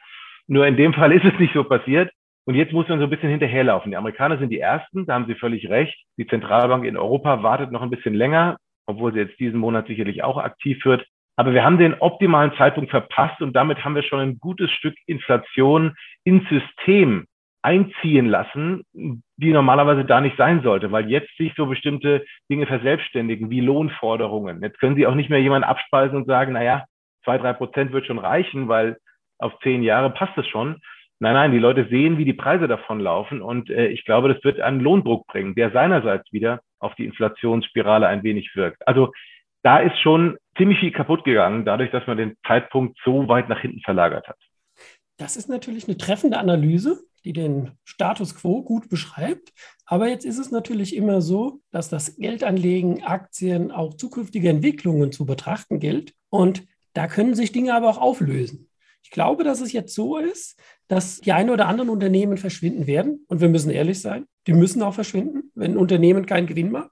Nur 0.50 0.68
in 0.68 0.76
dem 0.76 0.94
Fall 1.00 1.14
ist 1.14 1.24
es 1.24 1.40
nicht 1.40 1.54
so 1.54 1.64
passiert. 1.64 2.12
Und 2.46 2.56
jetzt 2.56 2.74
muss 2.74 2.88
man 2.88 2.98
so 2.98 3.06
ein 3.06 3.10
bisschen 3.10 3.30
hinterherlaufen. 3.30 3.92
Die 3.92 3.98
Amerikaner 3.98 4.40
sind 4.40 4.50
die 4.50 4.60
Ersten, 4.60 5.06
da 5.06 5.14
haben 5.14 5.28
Sie 5.28 5.36
völlig 5.36 5.70
recht. 5.70 5.96
Die 6.18 6.26
Zentralbank 6.26 6.84
in 6.84 6.98
Europa 6.98 7.44
wartet 7.44 7.72
noch 7.72 7.84
ein 7.84 7.92
bisschen 7.92 8.16
länger, 8.16 8.58
obwohl 8.88 9.14
sie 9.14 9.20
jetzt 9.20 9.40
diesen 9.40 9.60
Monat 9.60 9.86
sicherlich 9.86 10.24
auch 10.24 10.38
aktiv 10.38 10.84
wird. 10.84 11.06
Aber 11.36 11.54
wir 11.54 11.64
haben 11.64 11.78
den 11.78 11.94
optimalen 12.02 12.52
Zeitpunkt 12.58 12.90
verpasst 12.90 13.42
und 13.42 13.56
damit 13.56 13.86
haben 13.86 13.94
wir 13.94 14.02
schon 14.02 14.20
ein 14.20 14.40
gutes 14.40 14.72
Stück 14.72 14.96
Inflation 15.06 15.96
ins 16.24 16.44
System 16.50 17.28
einziehen 17.62 18.26
lassen, 18.26 18.84
die 18.94 19.52
normalerweise 19.52 20.06
da 20.06 20.20
nicht 20.20 20.38
sein 20.38 20.64
sollte, 20.64 20.92
weil 20.92 21.10
jetzt 21.10 21.36
sich 21.38 21.54
so 21.56 21.68
bestimmte 21.68 22.26
Dinge 22.50 22.66
verselbstständigen, 22.66 23.50
wie 23.50 23.62
Lohnforderungen. 23.62 24.62
Jetzt 24.64 24.80
können 24.80 24.96
Sie 24.96 25.06
auch 25.06 25.16
nicht 25.16 25.30
mehr 25.30 25.42
jemanden 25.42 25.68
abspeisen 25.68 26.18
und 26.18 26.26
sagen, 26.26 26.54
naja, 26.54 26.86
zwei, 27.24 27.38
drei 27.38 27.54
Prozent 27.54 27.92
wird 27.92 28.08
schon 28.08 28.20
reichen, 28.20 28.68
weil 28.68 28.98
auf 29.40 29.54
zehn 29.64 29.84
Jahre 29.84 30.12
passt 30.12 30.38
es 30.38 30.48
schon. 30.48 30.82
Nein, 31.22 31.34
nein, 31.34 31.52
die 31.52 31.60
Leute 31.60 31.88
sehen, 31.90 32.18
wie 32.18 32.26
die 32.26 32.34
Preise 32.34 32.68
davonlaufen 32.68 33.42
und 33.42 33.70
äh, 33.70 33.88
ich 33.88 34.06
glaube, 34.06 34.34
das 34.34 34.42
wird 34.44 34.62
einen 34.62 34.80
Lohndruck 34.80 35.28
bringen, 35.28 35.56
der 35.56 35.72
seinerseits 35.72 36.32
wieder 36.32 36.62
auf 36.80 36.96
die 36.96 37.06
Inflationsspirale 37.06 38.08
ein 38.08 38.24
wenig 38.24 38.56
wirkt. 38.56 38.88
Also 38.88 39.12
da 39.64 39.80
ist 39.80 40.00
schon 40.00 40.38
ziemlich 40.58 40.80
viel 40.80 40.92
kaputt 40.92 41.26
gegangen, 41.26 41.66
dadurch, 41.66 41.92
dass 41.92 42.08
man 42.08 42.18
den 42.18 42.38
Zeitpunkt 42.48 42.98
so 43.04 43.28
weit 43.28 43.50
nach 43.50 43.60
hinten 43.60 43.82
verlagert 43.82 44.28
hat. 44.28 44.38
Das 45.18 45.36
ist 45.36 45.50
natürlich 45.50 45.88
eine 45.88 45.98
treffende 45.98 46.38
Analyse, 46.38 47.02
die 47.26 47.34
den 47.34 47.72
Status 47.84 48.36
quo 48.36 48.64
gut 48.64 48.88
beschreibt. 48.88 49.52
Aber 49.86 50.08
jetzt 50.08 50.24
ist 50.24 50.38
es 50.38 50.52
natürlich 50.52 50.96
immer 50.96 51.20
so, 51.20 51.60
dass 51.72 51.90
das 51.90 52.16
Geldanlegen, 52.16 53.04
Aktien, 53.04 53.72
auch 53.72 53.96
zukünftige 53.96 54.50
Entwicklungen 54.50 55.12
zu 55.12 55.26
betrachten 55.26 55.80
gilt. 55.80 56.14
Und 56.30 56.64
da 56.94 57.08
können 57.08 57.36
sich 57.36 57.52
Dinge 57.52 57.76
aber 57.76 57.90
auch 57.90 57.98
auflösen. 57.98 58.69
Ich 59.10 59.14
glaube, 59.14 59.44
dass 59.44 59.60
es 59.60 59.72
jetzt 59.72 59.96
so 59.96 60.20
ist, 60.20 60.56
dass 60.88 61.20
die 61.20 61.32
ein 61.32 61.50
oder 61.50 61.68
anderen 61.68 61.90
Unternehmen 61.90 62.38
verschwinden 62.38 62.86
werden. 62.86 63.26
Und 63.28 63.42
wir 63.42 63.50
müssen 63.50 63.72
ehrlich 63.72 64.02
sein, 64.02 64.26
die 64.46 64.54
müssen 64.54 64.84
auch 64.84 64.94
verschwinden, 64.94 65.52
wenn 65.56 65.72
ein 65.72 65.78
Unternehmen 65.78 66.28
keinen 66.28 66.46
Gewinn 66.46 66.70
macht. 66.70 66.92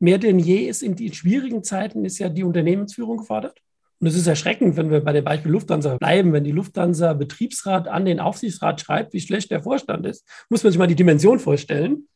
Mehr 0.00 0.18
denn 0.18 0.40
je 0.40 0.66
ist 0.66 0.82
in 0.82 0.96
den 0.96 1.12
schwierigen 1.12 1.62
Zeiten 1.62 2.04
ist 2.04 2.18
ja 2.18 2.28
die 2.28 2.42
Unternehmensführung 2.42 3.18
gefordert. 3.18 3.60
Und 4.00 4.08
es 4.08 4.16
ist 4.16 4.26
erschreckend, 4.26 4.76
wenn 4.76 4.90
wir 4.90 5.00
bei 5.00 5.12
dem 5.12 5.24
Beispiel 5.24 5.52
Lufthansa 5.52 5.96
bleiben, 5.96 6.32
wenn 6.32 6.42
die 6.42 6.50
Lufthansa 6.50 7.12
Betriebsrat 7.12 7.86
an 7.86 8.04
den 8.04 8.18
Aufsichtsrat 8.18 8.80
schreibt, 8.80 9.12
wie 9.12 9.20
schlecht 9.20 9.52
der 9.52 9.62
Vorstand 9.62 10.06
ist, 10.06 10.26
muss 10.48 10.64
man 10.64 10.72
sich 10.72 10.78
mal 10.80 10.88
die 10.88 10.96
Dimension 10.96 11.38
vorstellen. 11.38 12.08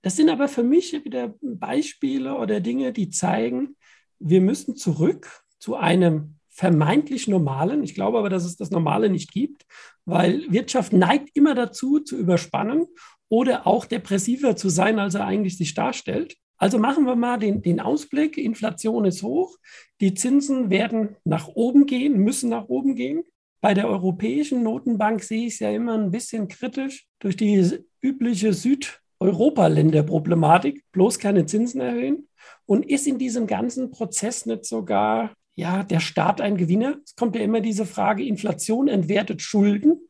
Das 0.00 0.16
sind 0.16 0.30
aber 0.30 0.48
für 0.48 0.64
mich 0.64 0.94
wieder 1.04 1.34
Beispiele 1.42 2.34
oder 2.38 2.60
Dinge, 2.60 2.94
die 2.94 3.10
zeigen, 3.10 3.76
wir 4.18 4.40
müssen 4.40 4.74
zurück 4.74 5.42
zu 5.58 5.76
einem 5.76 6.35
vermeintlich 6.56 7.28
normalen. 7.28 7.84
Ich 7.84 7.94
glaube 7.94 8.18
aber, 8.18 8.30
dass 8.30 8.46
es 8.46 8.56
das 8.56 8.70
Normale 8.70 9.10
nicht 9.10 9.30
gibt, 9.30 9.66
weil 10.06 10.46
Wirtschaft 10.48 10.94
neigt 10.94 11.36
immer 11.36 11.54
dazu, 11.54 12.00
zu 12.00 12.16
überspannen 12.16 12.86
oder 13.28 13.66
auch 13.66 13.84
depressiver 13.84 14.56
zu 14.56 14.70
sein, 14.70 14.98
als 14.98 15.14
er 15.14 15.26
eigentlich 15.26 15.58
sich 15.58 15.74
darstellt. 15.74 16.34
Also 16.56 16.78
machen 16.78 17.04
wir 17.04 17.14
mal 17.14 17.38
den, 17.38 17.60
den 17.60 17.78
Ausblick. 17.80 18.38
Inflation 18.38 19.04
ist 19.04 19.22
hoch. 19.22 19.58
Die 20.00 20.14
Zinsen 20.14 20.70
werden 20.70 21.16
nach 21.24 21.48
oben 21.48 21.84
gehen, 21.84 22.20
müssen 22.20 22.48
nach 22.48 22.68
oben 22.68 22.94
gehen. 22.94 23.24
Bei 23.60 23.74
der 23.74 23.88
Europäischen 23.88 24.62
Notenbank 24.62 25.22
sehe 25.22 25.48
ich 25.48 25.52
es 25.54 25.58
ja 25.58 25.70
immer 25.70 25.98
ein 25.98 26.10
bisschen 26.10 26.48
kritisch 26.48 27.06
durch 27.18 27.36
die 27.36 27.80
übliche 28.00 28.54
Südeuropa-Länder-Problematik, 28.54 30.84
bloß 30.92 31.18
keine 31.18 31.44
Zinsen 31.44 31.82
erhöhen. 31.82 32.28
Und 32.64 32.88
ist 32.88 33.06
in 33.06 33.18
diesem 33.18 33.46
ganzen 33.46 33.90
Prozess 33.90 34.46
nicht 34.46 34.64
sogar 34.64 35.34
ja, 35.56 35.82
der 35.82 36.00
Staat 36.00 36.40
ein 36.40 36.56
Gewinner? 36.56 36.98
Es 37.04 37.16
kommt 37.16 37.34
ja 37.34 37.42
immer 37.42 37.60
diese 37.60 37.86
Frage, 37.86 38.24
Inflation 38.24 38.88
entwertet 38.88 39.42
Schulden. 39.42 40.00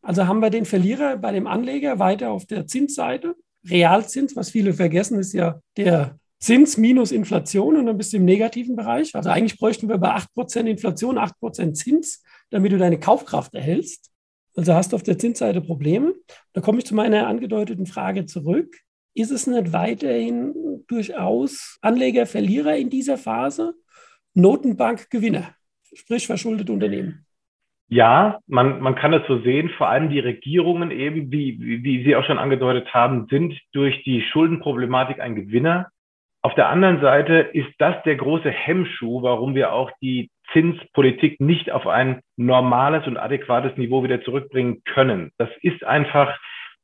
Also 0.00 0.26
haben 0.26 0.40
wir 0.40 0.50
den 0.50 0.64
Verlierer 0.64 1.16
bei 1.16 1.32
dem 1.32 1.46
Anleger 1.46 1.98
weiter 1.98 2.30
auf 2.30 2.46
der 2.46 2.66
Zinsseite 2.66 3.36
Realzins, 3.68 4.34
was 4.36 4.50
viele 4.50 4.72
vergessen, 4.74 5.18
ist 5.18 5.32
ja 5.32 5.60
der 5.76 6.18
Zins 6.40 6.76
minus 6.76 7.12
Inflation 7.12 7.76
und 7.76 7.86
dann 7.86 7.96
bist 7.96 8.12
du 8.12 8.16
im 8.16 8.24
negativen 8.24 8.74
Bereich. 8.74 9.14
Also 9.14 9.30
eigentlich 9.30 9.58
bräuchten 9.58 9.88
wir 9.88 9.98
bei 9.98 10.16
8% 10.16 10.66
Inflation 10.66 11.16
8% 11.16 11.74
Zins, 11.74 12.24
damit 12.50 12.72
du 12.72 12.78
deine 12.78 12.98
Kaufkraft 12.98 13.54
erhältst. 13.54 14.10
Also 14.56 14.74
hast 14.74 14.92
du 14.92 14.96
auf 14.96 15.04
der 15.04 15.18
Zinsseite 15.18 15.60
Probleme. 15.60 16.14
Da 16.52 16.60
komme 16.60 16.78
ich 16.78 16.86
zu 16.86 16.96
meiner 16.96 17.28
angedeuteten 17.28 17.86
Frage 17.86 18.26
zurück. 18.26 18.76
Ist 19.14 19.30
es 19.30 19.46
nicht 19.46 19.72
weiterhin 19.72 20.82
durchaus 20.88 21.78
Anleger, 21.80 22.26
Verlierer 22.26 22.76
in 22.76 22.90
dieser 22.90 23.18
Phase? 23.18 23.74
Notenbank, 24.34 25.10
Gewinner, 25.10 25.54
sprich 25.94 26.26
verschuldete 26.26 26.72
Unternehmen? 26.72 27.26
Ja, 27.88 28.38
man, 28.46 28.80
man 28.80 28.94
kann 28.94 29.12
es 29.12 29.26
so 29.28 29.40
sehen. 29.42 29.70
Vor 29.76 29.88
allem 29.88 30.08
die 30.08 30.20
Regierungen 30.20 30.90
eben, 30.90 31.30
wie, 31.30 31.58
wie, 31.60 31.84
wie 31.84 32.04
Sie 32.04 32.16
auch 32.16 32.24
schon 32.24 32.38
angedeutet 32.38 32.94
haben, 32.94 33.26
sind 33.28 33.54
durch 33.72 34.02
die 34.04 34.22
Schuldenproblematik 34.22 35.20
ein 35.20 35.34
Gewinner. 35.34 35.88
Auf 36.40 36.54
der 36.54 36.70
anderen 36.70 37.02
Seite 37.02 37.34
ist 37.52 37.68
das 37.78 38.02
der 38.04 38.16
große 38.16 38.50
Hemmschuh, 38.50 39.22
warum 39.22 39.54
wir 39.54 39.74
auch 39.74 39.90
die 40.00 40.30
Zinspolitik 40.52 41.38
nicht 41.38 41.70
auf 41.70 41.86
ein 41.86 42.22
normales 42.36 43.06
und 43.06 43.18
adäquates 43.18 43.76
Niveau 43.76 44.02
wieder 44.02 44.22
zurückbringen 44.22 44.82
können. 44.84 45.30
Das 45.36 45.50
ist 45.60 45.84
einfach 45.84 46.34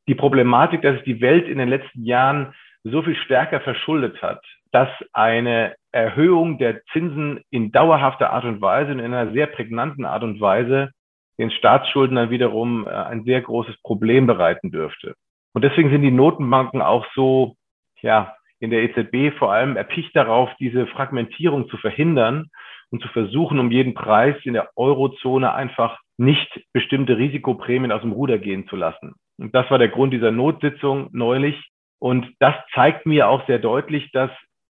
die 0.07 0.15
Problematik, 0.15 0.83
dass 0.83 1.03
die 1.05 1.23
Welt 1.23 1.49
in 1.49 1.57
den 1.57 1.69
letzten 1.69 2.05
Jahren 2.05 2.55
so 2.85 3.03
viel 3.03 3.17
stärker 3.17 3.61
verschuldet 3.61 4.21
hat, 4.23 4.45
dass 4.73 4.91
eine 5.13 5.75
Erhöhung 5.99 6.59
der 6.59 6.83
Zinsen 6.93 7.41
in 7.51 7.73
dauerhafter 7.73 8.33
Art 8.33 8.45
und 8.45 8.61
Weise 8.61 8.93
und 8.93 8.99
in 9.01 9.13
einer 9.13 9.33
sehr 9.33 9.47
prägnanten 9.47 10.05
Art 10.05 10.23
und 10.23 10.41
Weise 10.41 10.91
den 11.39 11.51
Staatsschulden 11.51 12.17
dann 12.17 12.31
wiederum 12.31 12.87
äh, 12.87 12.91
ein 12.91 13.25
sehr 13.25 13.41
großes 13.41 13.81
Problem 13.83 14.27
bereiten 14.27 14.71
dürfte. 14.71 15.15
Und 15.55 15.63
deswegen 15.63 15.91
sind 15.91 16.03
die 16.03 16.11
Notenbanken 16.11 16.83
auch 16.83 17.07
so, 17.15 17.55
ja, 18.01 18.35
in 18.61 18.71
der 18.71 18.83
EZB 18.83 19.37
vor 19.39 19.53
allem 19.53 19.77
erpicht 19.77 20.15
darauf, 20.17 20.51
diese 20.59 20.87
Fragmentierung 20.89 21.69
zu 21.69 21.77
verhindern 21.77 22.49
und 22.91 23.03
zu 23.03 23.09
versuchen, 23.09 23.59
um 23.59 23.71
jeden 23.71 23.95
Preis 23.95 24.37
in 24.45 24.55
der 24.55 24.71
Eurozone 24.77 25.53
einfach 25.53 25.99
nicht 26.17 26.49
bestimmte 26.73 27.17
Risikoprämien 27.17 27.93
aus 27.93 28.03
dem 28.03 28.13
Ruder 28.13 28.39
gehen 28.39 28.67
zu 28.69 28.77
lassen. 28.77 29.15
Und 29.39 29.55
das 29.55 29.71
war 29.71 29.79
der 29.79 29.89
Grund 29.89 30.13
dieser 30.13 30.33
Notsitzung 30.33 31.09
neulich. 31.13 31.71
Und 32.01 32.27
das 32.41 32.55
zeigt 32.75 33.07
mir 33.07 33.29
auch 33.29 33.47
sehr 33.47 33.59
deutlich, 33.59 34.11
dass 34.13 34.31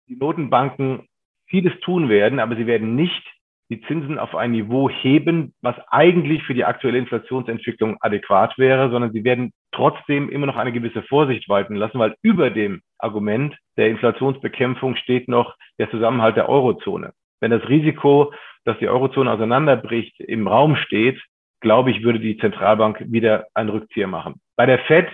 die 0.08 0.18
Notenbanken 0.18 1.08
vieles 1.50 1.78
tun 1.82 2.10
werden, 2.10 2.40
aber 2.40 2.56
sie 2.56 2.68
werden 2.68 2.96
nicht 2.96 3.24
die 3.70 3.82
Zinsen 3.82 4.18
auf 4.18 4.36
ein 4.36 4.52
Niveau 4.52 4.90
heben, 4.90 5.54
was 5.62 5.76
eigentlich 5.90 6.44
für 6.44 6.56
die 6.56 6.66
aktuelle 6.66 6.98
Inflationsentwicklung 6.98 7.98
adäquat 8.02 8.58
wäre, 8.58 8.90
sondern 8.90 9.12
sie 9.12 9.24
werden 9.24 9.52
trotzdem 9.72 10.30
immer 10.30 10.48
noch 10.48 10.56
eine 10.56 10.72
gewisse 10.72 11.04
Vorsicht 11.04 11.48
walten 11.50 11.76
lassen, 11.76 12.00
weil 12.00 12.16
über 12.24 12.50
dem 12.50 12.82
Argument 12.98 13.56
der 13.78 13.90
Inflationsbekämpfung 13.90 14.96
steht 14.96 15.28
noch 15.28 15.56
der 15.78 15.90
Zusammenhalt 15.92 16.36
der 16.36 16.50
Eurozone. 16.50 17.14
Wenn 17.42 17.52
das 17.52 17.68
Risiko, 17.70 18.34
dass 18.66 18.80
die 18.80 18.90
Eurozone 18.90 19.32
auseinanderbricht, 19.32 20.20
im 20.20 20.48
Raum 20.48 20.76
steht, 20.76 21.22
glaube 21.62 21.92
ich, 21.92 22.04
würde 22.04 22.20
die 22.20 22.38
Zentralbank 22.38 23.04
wieder 23.08 23.46
einen 23.54 23.70
Rückzieher 23.70 24.08
machen. 24.08 24.42
Bei 24.56 24.66
der 24.66 24.80
Fed 24.80 25.08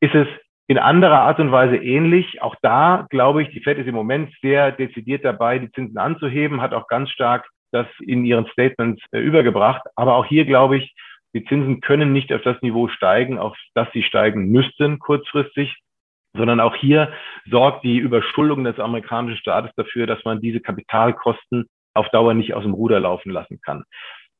ist 0.00 0.14
es 0.14 0.26
in 0.68 0.78
anderer 0.78 1.20
Art 1.20 1.38
und 1.40 1.52
Weise 1.52 1.76
ähnlich. 1.76 2.40
Auch 2.42 2.54
da 2.62 3.06
glaube 3.10 3.42
ich, 3.42 3.50
die 3.50 3.60
Fed 3.60 3.78
ist 3.78 3.86
im 3.86 3.94
Moment 3.94 4.32
sehr 4.40 4.72
dezidiert 4.72 5.24
dabei, 5.24 5.58
die 5.58 5.70
Zinsen 5.72 5.98
anzuheben, 5.98 6.60
hat 6.60 6.74
auch 6.74 6.86
ganz 6.86 7.10
stark 7.10 7.48
das 7.72 7.86
in 8.00 8.24
ihren 8.24 8.46
Statements 8.46 9.02
äh, 9.12 9.18
übergebracht. 9.18 9.82
Aber 9.96 10.16
auch 10.16 10.26
hier 10.26 10.44
glaube 10.44 10.76
ich, 10.76 10.94
die 11.34 11.44
Zinsen 11.44 11.80
können 11.80 12.12
nicht 12.12 12.32
auf 12.32 12.42
das 12.42 12.60
Niveau 12.62 12.88
steigen, 12.88 13.38
auf 13.38 13.56
das 13.74 13.88
sie 13.92 14.02
steigen 14.02 14.50
müssten 14.50 14.98
kurzfristig, 14.98 15.74
sondern 16.34 16.60
auch 16.60 16.76
hier 16.76 17.12
sorgt 17.50 17.84
die 17.84 17.98
Überschuldung 17.98 18.64
des 18.64 18.78
amerikanischen 18.78 19.38
Staates 19.38 19.72
dafür, 19.76 20.06
dass 20.06 20.24
man 20.24 20.40
diese 20.40 20.60
Kapitalkosten 20.60 21.66
auf 21.94 22.08
Dauer 22.10 22.34
nicht 22.34 22.54
aus 22.54 22.62
dem 22.62 22.74
Ruder 22.74 23.00
laufen 23.00 23.30
lassen 23.30 23.60
kann. 23.62 23.84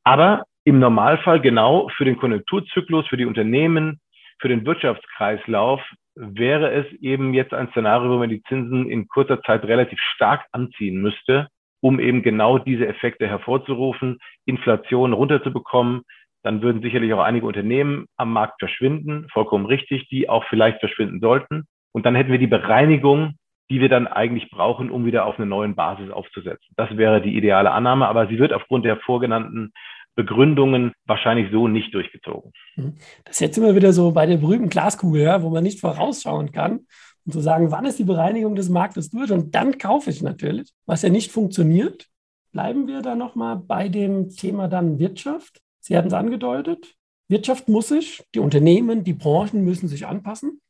Aber 0.05 0.45
im 0.65 0.79
Normalfall 0.79 1.41
genau 1.41 1.89
für 1.97 2.05
den 2.05 2.17
Konjunkturzyklus, 2.17 3.07
für 3.09 3.17
die 3.17 3.27
Unternehmen, 3.27 4.01
für 4.41 4.49
den 4.49 4.65
Wirtschaftskreislauf 4.65 5.81
wäre 6.15 6.71
es 6.73 6.87
eben 7.01 7.35
jetzt 7.35 7.55
ein 7.55 7.69
Szenario, 7.71 8.11
wo 8.11 8.19
man 8.19 8.29
die 8.29 8.43
Zinsen 8.43 8.89
in 8.89 9.09
kurzer 9.09 9.43
Zeit 9.43 9.65
relativ 9.65 9.99
stark 10.15 10.47
anziehen 10.53 11.01
müsste, 11.01 11.49
um 11.81 11.99
eben 11.99 12.23
genau 12.23 12.59
diese 12.59 12.87
Effekte 12.87 13.27
hervorzurufen, 13.27 14.19
Inflation 14.45 15.13
runterzubekommen. 15.13 16.03
Dann 16.43 16.63
würden 16.63 16.83
sicherlich 16.83 17.13
auch 17.15 17.23
einige 17.23 17.47
Unternehmen 17.47 18.07
am 18.17 18.33
Markt 18.33 18.59
verschwinden, 18.59 19.27
vollkommen 19.33 19.67
richtig, 19.67 20.09
die 20.09 20.29
auch 20.29 20.45
vielleicht 20.49 20.81
verschwinden 20.81 21.21
sollten. 21.21 21.65
Und 21.93 22.07
dann 22.07 22.15
hätten 22.15 22.33
wir 22.33 22.39
die 22.39 22.47
Bereinigung, 22.47 23.35
die 23.71 23.81
wir 23.81 23.89
dann 23.89 24.07
eigentlich 24.07 24.51
brauchen, 24.51 24.91
um 24.91 25.07
wieder 25.07 25.25
auf 25.25 25.39
eine 25.39 25.47
neuen 25.47 25.75
Basis 25.75 26.11
aufzusetzen. 26.11 26.75
Das 26.77 26.97
wäre 26.97 27.23
die 27.23 27.37
ideale 27.37 27.71
Annahme, 27.71 28.07
aber 28.07 28.27
sie 28.27 28.39
wird 28.39 28.53
aufgrund 28.53 28.85
der 28.85 28.99
vorgenannten 28.99 29.73
Begründungen 30.15 30.93
wahrscheinlich 31.07 31.51
so 31.51 31.69
nicht 31.69 31.95
durchgezogen. 31.95 32.53
Mhm. 32.77 32.95
Das 33.25 33.37
ist 33.37 33.41
jetzt 33.41 33.59
immer 33.59 33.75
wieder 33.75 33.93
so 33.93 34.13
bei 34.13 34.27
der 34.27 34.37
berühmten 34.37 34.69
Glaskugel, 34.69 35.23
ja, 35.23 35.43
wo 35.43 35.51
man 35.51 35.63
nicht 35.63 35.81
vorausschauen 35.81 36.53
kann 36.53 36.87
und 37.25 37.33
zu 37.33 37.41
sagen, 37.41 37.71
wann 37.71 37.87
ist 37.87 37.99
die 37.99 38.05
Bereinigung 38.05 38.55
des 38.55 38.69
Marktes 38.69 39.11
durch 39.11 39.31
und 39.31 39.55
dann 39.55 39.79
kaufe 39.79 40.11
ich 40.11 40.23
natürlich, 40.23 40.71
was 40.87 41.03
ja 41.03 41.09
nicht 41.09 41.31
funktioniert. 41.31 42.09
Bleiben 42.53 42.87
wir 42.87 43.01
da 43.01 43.15
nochmal 43.15 43.57
bei 43.57 43.89
dem 43.89 44.29
Thema 44.29 44.69
dann 44.69 44.99
Wirtschaft. 44.99 45.61
Sie 45.81 45.97
hatten 45.97 46.09
es 46.09 46.15
angedeutet. 46.15 46.95
Wirtschaft 47.29 47.69
muss 47.69 47.89
sich, 47.89 48.23
die 48.35 48.41
Unternehmen, 48.41 49.05
die 49.05 49.15
Branchen 49.15 49.65
müssen 49.65 49.89
sich 49.89 50.07
anpassen. 50.07 50.61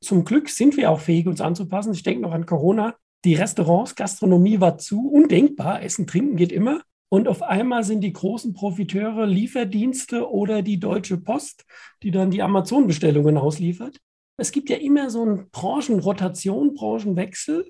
Zum 0.00 0.24
Glück 0.24 0.48
sind 0.48 0.76
wir 0.76 0.90
auch 0.90 1.00
fähig, 1.00 1.26
uns 1.26 1.40
anzupassen. 1.40 1.92
Ich 1.92 2.02
denke 2.02 2.22
noch 2.22 2.32
an 2.32 2.46
Corona. 2.46 2.94
Die 3.24 3.34
Restaurants, 3.34 3.94
Gastronomie 3.94 4.60
war 4.60 4.78
zu, 4.78 5.08
undenkbar. 5.08 5.82
Essen, 5.82 6.06
trinken 6.06 6.36
geht 6.36 6.52
immer. 6.52 6.80
Und 7.08 7.28
auf 7.28 7.42
einmal 7.42 7.84
sind 7.84 8.00
die 8.00 8.12
großen 8.12 8.52
Profiteure 8.52 9.26
Lieferdienste 9.26 10.28
oder 10.30 10.62
die 10.62 10.80
Deutsche 10.80 11.18
Post, 11.18 11.64
die 12.02 12.10
dann 12.10 12.30
die 12.30 12.42
Amazon-Bestellungen 12.42 13.36
ausliefert. 13.36 13.98
Es 14.36 14.52
gibt 14.52 14.68
ja 14.68 14.76
immer 14.76 15.08
so 15.08 15.22
eine 15.22 15.46
Branchenrotation, 15.52 16.74
Branchenwechsel. 16.74 17.66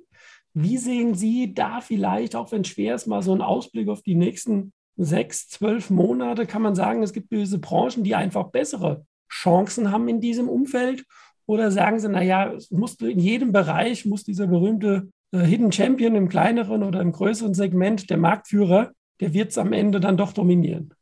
Wie 0.54 0.78
sehen 0.78 1.14
Sie 1.14 1.54
da 1.54 1.80
vielleicht, 1.80 2.34
auch 2.34 2.50
wenn 2.50 2.62
es 2.62 2.68
schwer 2.68 2.94
ist, 2.94 3.06
mal 3.06 3.22
so 3.22 3.32
einen 3.32 3.42
Ausblick 3.42 3.88
auf 3.88 4.02
die 4.02 4.14
nächsten 4.14 4.72
sechs, 4.96 5.48
zwölf 5.48 5.90
Monate? 5.90 6.46
Kann 6.46 6.62
man 6.62 6.74
sagen, 6.74 7.02
es 7.02 7.12
gibt 7.12 7.30
diese 7.30 7.58
Branchen, 7.58 8.04
die 8.04 8.14
einfach 8.14 8.50
bessere 8.50 9.04
Chancen 9.30 9.92
haben 9.92 10.08
in 10.08 10.20
diesem 10.20 10.48
Umfeld? 10.48 11.04
Oder 11.44 11.70
sagen 11.70 12.00
Sie, 12.00 12.08
naja, 12.08 12.54
in 13.00 13.18
jedem 13.20 13.52
Bereich 13.52 14.06
muss 14.06 14.24
dieser 14.24 14.46
berühmte 14.46 15.10
äh, 15.30 15.38
Hidden 15.38 15.70
Champion 15.70 16.16
im 16.16 16.28
kleineren 16.28 16.82
oder 16.82 17.00
im 17.00 17.12
größeren 17.12 17.54
Segment, 17.54 18.10
der 18.10 18.16
Marktführer, 18.16 18.92
der 19.20 19.34
wird 19.34 19.48
es 19.48 19.58
am 19.58 19.72
Ende 19.72 20.00
dann 20.00 20.16
doch 20.16 20.32
dominieren. 20.32 20.92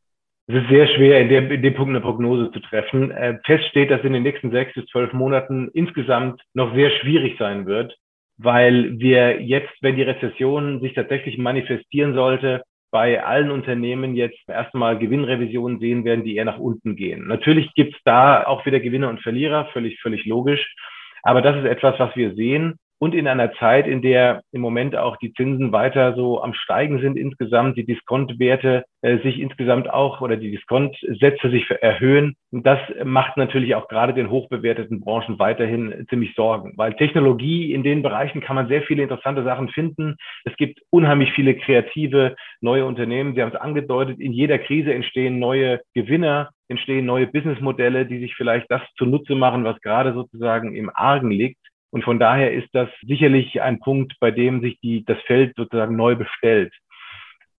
Es 0.46 0.56
ist 0.56 0.68
sehr 0.68 0.86
schwer, 0.88 1.20
in 1.22 1.28
dem, 1.30 1.50
in 1.50 1.62
dem 1.62 1.74
Punkt 1.74 1.90
eine 1.90 2.02
Prognose 2.02 2.50
zu 2.52 2.60
treffen. 2.60 3.10
Äh, 3.10 3.38
fest 3.46 3.64
steht, 3.70 3.90
dass 3.90 4.04
in 4.04 4.12
den 4.12 4.22
nächsten 4.22 4.50
sechs 4.50 4.74
bis 4.74 4.84
zwölf 4.86 5.12
Monaten 5.14 5.70
insgesamt 5.72 6.40
noch 6.52 6.74
sehr 6.74 6.90
schwierig 6.90 7.36
sein 7.38 7.64
wird, 7.64 7.96
weil 8.36 8.98
wir 8.98 9.40
jetzt, 9.40 9.72
wenn 9.80 9.96
die 9.96 10.02
Rezession 10.02 10.80
sich 10.80 10.92
tatsächlich 10.92 11.38
manifestieren 11.38 12.12
sollte, 12.12 12.62
bei 12.90 13.24
allen 13.24 13.50
Unternehmen 13.50 14.14
jetzt 14.14 14.38
erstmal 14.46 14.98
Gewinnrevisionen 14.98 15.80
sehen 15.80 16.04
werden, 16.04 16.24
die 16.24 16.36
eher 16.36 16.44
nach 16.44 16.58
unten 16.58 16.94
gehen. 16.94 17.26
Natürlich 17.26 17.72
gibt 17.74 17.94
es 17.94 18.00
da 18.04 18.46
auch 18.46 18.66
wieder 18.66 18.80
Gewinner 18.80 19.08
und 19.08 19.22
Verlierer, 19.22 19.66
völlig, 19.72 20.00
völlig 20.00 20.26
logisch. 20.26 20.74
Aber 21.22 21.40
das 21.40 21.56
ist 21.56 21.64
etwas, 21.64 21.98
was 21.98 22.14
wir 22.14 22.34
sehen 22.34 22.78
und 23.04 23.14
in 23.14 23.28
einer 23.28 23.52
Zeit, 23.52 23.86
in 23.86 24.00
der 24.00 24.40
im 24.50 24.62
Moment 24.62 24.96
auch 24.96 25.18
die 25.18 25.34
Zinsen 25.34 25.72
weiter 25.72 26.14
so 26.14 26.42
am 26.42 26.54
Steigen 26.54 27.00
sind 27.00 27.18
insgesamt, 27.18 27.76
die 27.76 27.84
Diskontwerte 27.84 28.84
äh, 29.02 29.18
sich 29.18 29.38
insgesamt 29.40 29.90
auch 29.90 30.22
oder 30.22 30.38
die 30.38 30.50
Diskontsätze 30.50 31.50
sich 31.50 31.70
erhöhen. 31.70 32.34
Und 32.50 32.66
das 32.66 32.78
macht 33.04 33.36
natürlich 33.36 33.74
auch 33.74 33.88
gerade 33.88 34.14
den 34.14 34.30
hochbewerteten 34.30 35.00
Branchen 35.00 35.38
weiterhin 35.38 36.06
ziemlich 36.08 36.34
Sorgen, 36.34 36.72
weil 36.76 36.94
Technologie 36.94 37.74
in 37.74 37.82
den 37.82 38.02
Bereichen 38.02 38.40
kann 38.40 38.56
man 38.56 38.68
sehr 38.68 38.80
viele 38.80 39.02
interessante 39.02 39.44
Sachen 39.44 39.68
finden. 39.68 40.16
Es 40.46 40.56
gibt 40.56 40.80
unheimlich 40.88 41.30
viele 41.34 41.56
kreative 41.56 42.36
neue 42.62 42.86
Unternehmen. 42.86 43.34
Sie 43.34 43.42
haben 43.42 43.52
es 43.52 43.60
angedeutet, 43.60 44.18
in 44.18 44.32
jeder 44.32 44.58
Krise 44.58 44.94
entstehen 44.94 45.38
neue 45.38 45.80
Gewinner 45.92 46.48
entstehen 46.68 47.04
neue 47.04 47.26
Businessmodelle, 47.26 48.06
die 48.06 48.20
sich 48.20 48.34
vielleicht 48.34 48.70
das 48.70 48.80
zunutze 48.96 49.34
machen, 49.34 49.64
was 49.64 49.78
gerade 49.82 50.14
sozusagen 50.14 50.74
im 50.74 50.90
Argen 50.94 51.30
liegt. 51.30 51.58
Und 51.94 52.02
von 52.02 52.18
daher 52.18 52.52
ist 52.52 52.68
das 52.72 52.88
sicherlich 53.02 53.62
ein 53.62 53.78
Punkt, 53.78 54.14
bei 54.18 54.32
dem 54.32 54.60
sich 54.60 54.80
die, 54.80 55.04
das 55.04 55.16
Feld 55.28 55.54
sozusagen 55.54 55.94
neu 55.94 56.16
bestellt. 56.16 56.74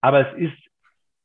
Aber 0.01 0.30
es 0.30 0.38
ist 0.38 0.58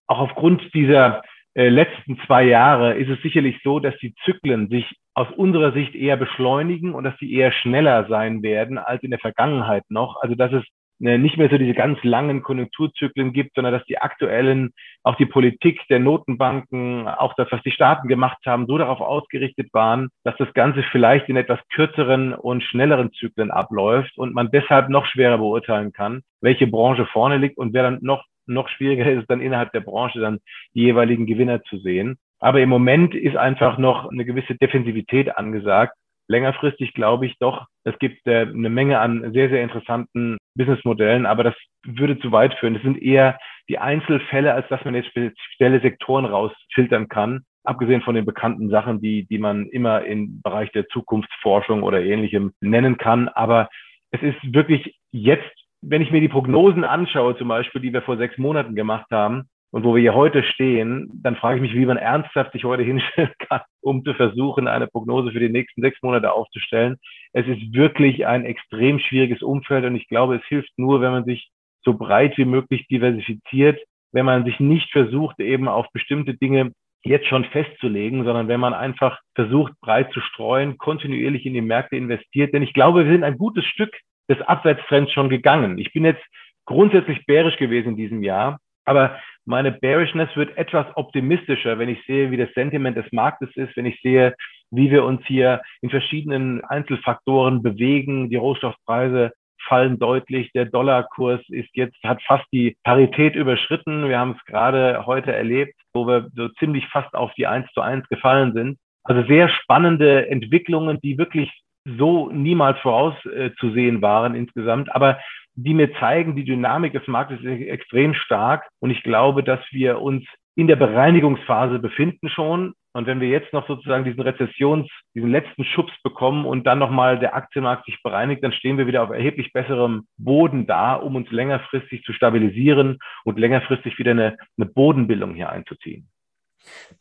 auch 0.07 0.21
aufgrund 0.21 0.73
dieser 0.75 1.21
äh, 1.55 1.71
letzten 1.71 2.21
zwei 2.25 2.45
Jahre 2.45 2.95
ist 2.95 3.09
es 3.09 3.21
sicherlich 3.21 3.59
so, 3.65 3.81
dass 3.81 3.97
die 3.99 4.15
Zyklen 4.25 4.69
sich 4.69 4.87
aus 5.15 5.27
unserer 5.37 5.73
Sicht 5.73 5.97
eher 5.97 6.17
beschleunigen 6.17 6.95
und 6.95 7.03
dass 7.03 7.19
sie 7.19 7.35
eher 7.35 7.51
schneller 7.51 8.07
sein 8.09 8.45
werden 8.45 8.79
als 8.79 9.03
in 9.03 9.11
der 9.11 9.19
Vergangenheit 9.19 9.83
noch. 9.89 10.23
Also 10.23 10.37
dass 10.37 10.53
es 10.53 10.65
nicht 11.01 11.39
mehr 11.39 11.49
so 11.49 11.57
diese 11.57 11.75
ganz 11.75 11.99
langen 12.03 12.43
Konjunkturzyklen 12.43 13.33
gibt, 13.33 13.55
sondern 13.55 13.73
dass 13.73 13.85
die 13.87 13.99
aktuellen, 13.99 14.73
auch 15.03 15.17
die 15.17 15.27
Politik 15.27 15.81
der 15.89 15.99
Notenbanken, 15.99 17.09
auch 17.09 17.35
das, 17.35 17.49
was 17.51 17.63
die 17.63 17.71
Staaten 17.71 18.07
gemacht 18.07 18.39
haben, 18.47 18.67
so 18.67 18.77
darauf 18.77 19.01
ausgerichtet 19.01 19.73
waren, 19.73 20.11
dass 20.25 20.37
das 20.37 20.53
Ganze 20.53 20.83
vielleicht 20.93 21.29
in 21.29 21.37
etwas 21.37 21.59
kürzeren 21.73 22.35
und 22.35 22.63
schnelleren 22.63 23.13
Zyklen 23.13 23.51
abläuft 23.51 24.17
und 24.19 24.35
man 24.35 24.51
deshalb 24.51 24.91
noch 24.91 25.07
schwerer 25.07 25.39
beurteilen 25.39 25.93
kann, 25.93 26.21
welche 26.43 26.67
Branche 26.67 27.07
vorne 27.07 27.39
liegt 27.39 27.57
und 27.57 27.73
wer 27.73 27.83
dann 27.83 27.99
noch 28.03 28.25
noch 28.47 28.69
schwieriger 28.69 29.09
ist 29.11 29.31
dann 29.31 29.41
innerhalb 29.41 29.71
der 29.71 29.81
Branche 29.81 30.19
dann 30.19 30.41
die 30.75 30.81
jeweiligen 30.81 31.27
Gewinner 31.27 31.63
zu 31.63 31.79
sehen. 31.79 32.19
Aber 32.41 32.61
im 32.61 32.69
Moment 32.69 33.15
ist 33.15 33.37
einfach 33.37 33.79
noch 33.79 34.11
eine 34.11 34.25
gewisse 34.25 34.57
Defensivität 34.57 35.37
angesagt 35.37 35.95
längerfristig 36.31 36.95
glaube 36.95 37.27
ich 37.27 37.37
doch, 37.41 37.67
es 37.85 37.99
gibt 37.99 38.27
äh, 38.27 38.43
eine 38.43 38.71
Menge 38.71 39.01
an 39.01 39.33
sehr, 39.33 39.49
sehr 39.51 39.63
interessanten 39.63 40.39
Businessmodellen, 40.55 41.27
aber 41.27 41.43
das 41.43 41.55
würde 41.85 42.19
zu 42.21 42.31
weit 42.31 42.55
führen. 42.55 42.75
Das 42.75 42.83
sind 42.83 43.03
eher 43.03 43.39
die 43.69 43.79
Einzelfälle, 43.79 44.55
als 44.55 44.69
dass 44.69 44.85
man 44.85 44.95
jetzt 44.95 45.09
spezielle 45.09 45.81
Sektoren 45.81 46.25
rausfiltern 46.25 47.09
kann. 47.09 47.43
Abgesehen 47.65 48.03
von 48.03 48.15
den 48.15 48.25
bekannten 48.25 48.71
Sachen, 48.71 49.01
die, 49.01 49.27
die 49.27 49.39
man 49.39 49.67
immer 49.67 50.05
im 50.05 50.41
Bereich 50.41 50.71
der 50.73 50.87
Zukunftsforschung 50.89 51.83
oder 51.83 52.01
ähnlichem 52.01 52.53
nennen 52.61 52.97
kann. 52.97 53.29
Aber 53.29 53.69
es 54.13 54.23
ist 54.23 54.39
wirklich 54.55 54.97
jetzt, 55.11 55.51
wenn 55.83 56.03
ich 56.03 56.11
mir 56.11 56.21
die 56.21 56.29
Prognosen 56.29 56.85
anschaue, 56.85 57.37
zum 57.37 57.49
Beispiel, 57.49 57.81
die 57.81 57.93
wir 57.93 58.03
vor 58.03 58.17
sechs 58.17 58.39
Monaten 58.39 58.75
gemacht 58.75 59.11
haben, 59.11 59.49
und 59.73 59.85
wo 59.85 59.95
wir 59.95 60.01
hier 60.01 60.15
heute 60.15 60.43
stehen, 60.43 61.11
dann 61.23 61.37
frage 61.37 61.57
ich 61.57 61.63
mich, 61.63 61.75
wie 61.75 61.87
man 61.87 61.97
ernsthaft 61.97 62.53
sich 62.53 62.65
heute 62.65 62.83
hinstellen 62.83 63.33
kann, 63.49 63.61
um 63.81 64.05
zu 64.05 64.15
versuchen, 64.15 64.69
eine 64.69 64.89
Prognose 64.89 65.31
für 65.31 65.41
die 65.41 65.49
nächsten 65.49 65.83
sechs 65.83 66.03
Monate 66.03 66.33
aufzustellen. 66.33 66.97
Es 67.33 67.47
ist 67.47 67.73
wirklich 67.73 68.27
ein 68.27 68.45
extrem 68.45 68.99
schwieriges 68.99 69.43
Umfeld 69.43 69.85
und 69.85 69.97
ich 69.97 70.09
glaube, 70.09 70.37
es 70.37 70.45
hilft 70.47 70.73
nur, 70.77 71.01
wenn 71.01 71.13
man 71.13 71.25
sich 71.25 71.51
so 71.85 71.95
breit 71.95 72.37
wie 72.37 72.45
möglich 72.45 72.87
diversifiziert, 72.89 73.81
wenn 74.13 74.27
man 74.27 74.45
sich 74.45 74.59
nicht 74.59 74.91
versucht, 74.91 75.39
eben 75.39 75.69
auf 75.69 75.87
bestimmte 75.93 76.35
Dinge 76.35 76.73
jetzt 77.03 77.29
schon 77.29 77.45
festzulegen, 77.45 78.25
sondern 78.25 78.49
wenn 78.49 78.61
man 78.61 78.75
einfach 78.75 79.21
versucht, 79.35 79.73
breit 79.81 80.13
zu 80.13 80.21
streuen, 80.21 80.77
kontinuierlich 80.77 81.47
in 81.47 81.55
die 81.55 81.63
Märkte 81.63 81.97
investiert. 81.97 82.53
Denn 82.53 82.63
ich 82.63 82.75
glaube, 82.75 83.05
wir 83.05 83.13
sind 83.13 83.25
ein 83.25 83.39
gutes 83.39 83.65
Stück 83.65 83.95
des 84.29 84.41
Abwärtstrends 84.43 85.13
schon 85.13 85.31
gegangen. 85.31 85.79
Ich 85.79 85.93
bin 85.93 86.05
jetzt 86.05 86.23
grundsätzlich 86.67 87.25
bärisch 87.25 87.57
gewesen 87.57 87.91
in 87.91 87.97
diesem 87.97 88.23
Jahr, 88.23 88.59
aber 88.91 89.21
meine 89.47 89.71
Bearishness 89.71 90.29
wird 90.35 90.57
etwas 90.59 90.85
optimistischer, 90.97 91.79
wenn 91.79 91.89
ich 91.89 92.05
sehe, 92.07 92.33
wie 92.33 92.37
das 92.37 92.53
Sentiment 92.55 92.97
des 92.97 93.11
Marktes 93.13 93.49
ist, 93.57 93.77
wenn 93.77 93.87
ich 93.87 94.01
sehe, 94.03 94.35
wie 94.73 94.91
wir 94.91 95.05
uns 95.05 95.25
hier 95.27 95.63
in 95.81 95.91
verschiedenen 95.91 96.65
Einzelfaktoren 96.65 97.63
bewegen. 97.63 98.31
Die 98.31 98.37
Rohstoffpreise 98.37 99.33
fallen 99.69 100.01
deutlich. 100.01 100.51
Der 100.53 100.65
Dollarkurs 100.65 101.41
ist 101.49 101.71
jetzt, 101.75 101.97
hat 102.03 102.21
fast 102.23 102.45
die 102.53 102.77
Parität 102.83 103.37
überschritten. 103.37 104.09
Wir 104.09 104.19
haben 104.19 104.37
es 104.37 104.45
gerade 104.45 105.07
heute 105.07 105.33
erlebt, 105.33 105.75
wo 105.95 106.07
wir 106.07 106.29
so 106.35 106.49
ziemlich 106.59 106.87
fast 106.89 107.15
auf 107.15 107.33
die 107.35 107.47
1 107.47 107.71
zu 107.73 107.81
1 107.81 108.09
gefallen 108.09 108.53
sind. 108.53 108.79
Also 109.05 109.23
sehr 109.29 109.49
spannende 109.49 110.29
Entwicklungen, 110.29 110.99
die 111.01 111.17
wirklich 111.17 111.51
so 111.85 112.29
niemals 112.31 112.79
vorauszusehen 112.81 114.03
waren 114.03 114.35
insgesamt. 114.35 114.93
Aber 114.95 115.19
die 115.55 115.75
mir 115.75 115.93
zeigen, 115.95 116.37
die 116.37 116.45
Dynamik 116.45 116.93
des 116.93 117.07
Marktes 117.07 117.41
ist 117.41 117.67
extrem 117.67 118.15
stark. 118.15 118.69
Und 118.81 118.91
ich 118.91 119.03
glaube, 119.03 119.43
dass 119.43 119.61
wir 119.71 120.01
uns 120.01 120.25
in 120.57 120.67
der 120.67 120.77
Bereinigungsphase 120.77 121.79
befinden 121.79 122.29
schon. 122.29 122.75
Und 122.93 123.07
wenn 123.07 123.21
wir 123.21 123.29
jetzt 123.29 123.53
noch 123.53 123.69
sozusagen 123.69 124.05
diesen 124.05 124.21
Rezessions, 124.21 124.89
diesen 125.15 125.31
letzten 125.31 125.65
Schubs 125.65 125.93
bekommen 126.03 126.45
und 126.45 126.67
dann 126.67 126.81
nochmal 126.81 127.19
der 127.21 127.37
Aktienmarkt 127.37 127.87
sich 127.87 128.03
bereinigt, 128.03 128.43
dann 128.43 128.53
stehen 128.53 128.79
wir 128.79 128.87
wieder 128.87 129.05
auf 129.05 129.11
erheblich 129.11 129.53
besserem 129.53 130.07
Boden 130.19 130.67
da, 130.67 130.95
um 130.95 131.15
uns 131.15 131.31
längerfristig 131.31 132.03
zu 132.03 132.13
stabilisieren 132.13 132.99
und 133.25 133.39
längerfristig 133.39 133.99
wieder 133.99 134.11
eine, 134.11 134.37
eine 134.59 134.67
Bodenbildung 134.67 135.35
hier 135.35 135.51
einzuziehen. 135.51 136.09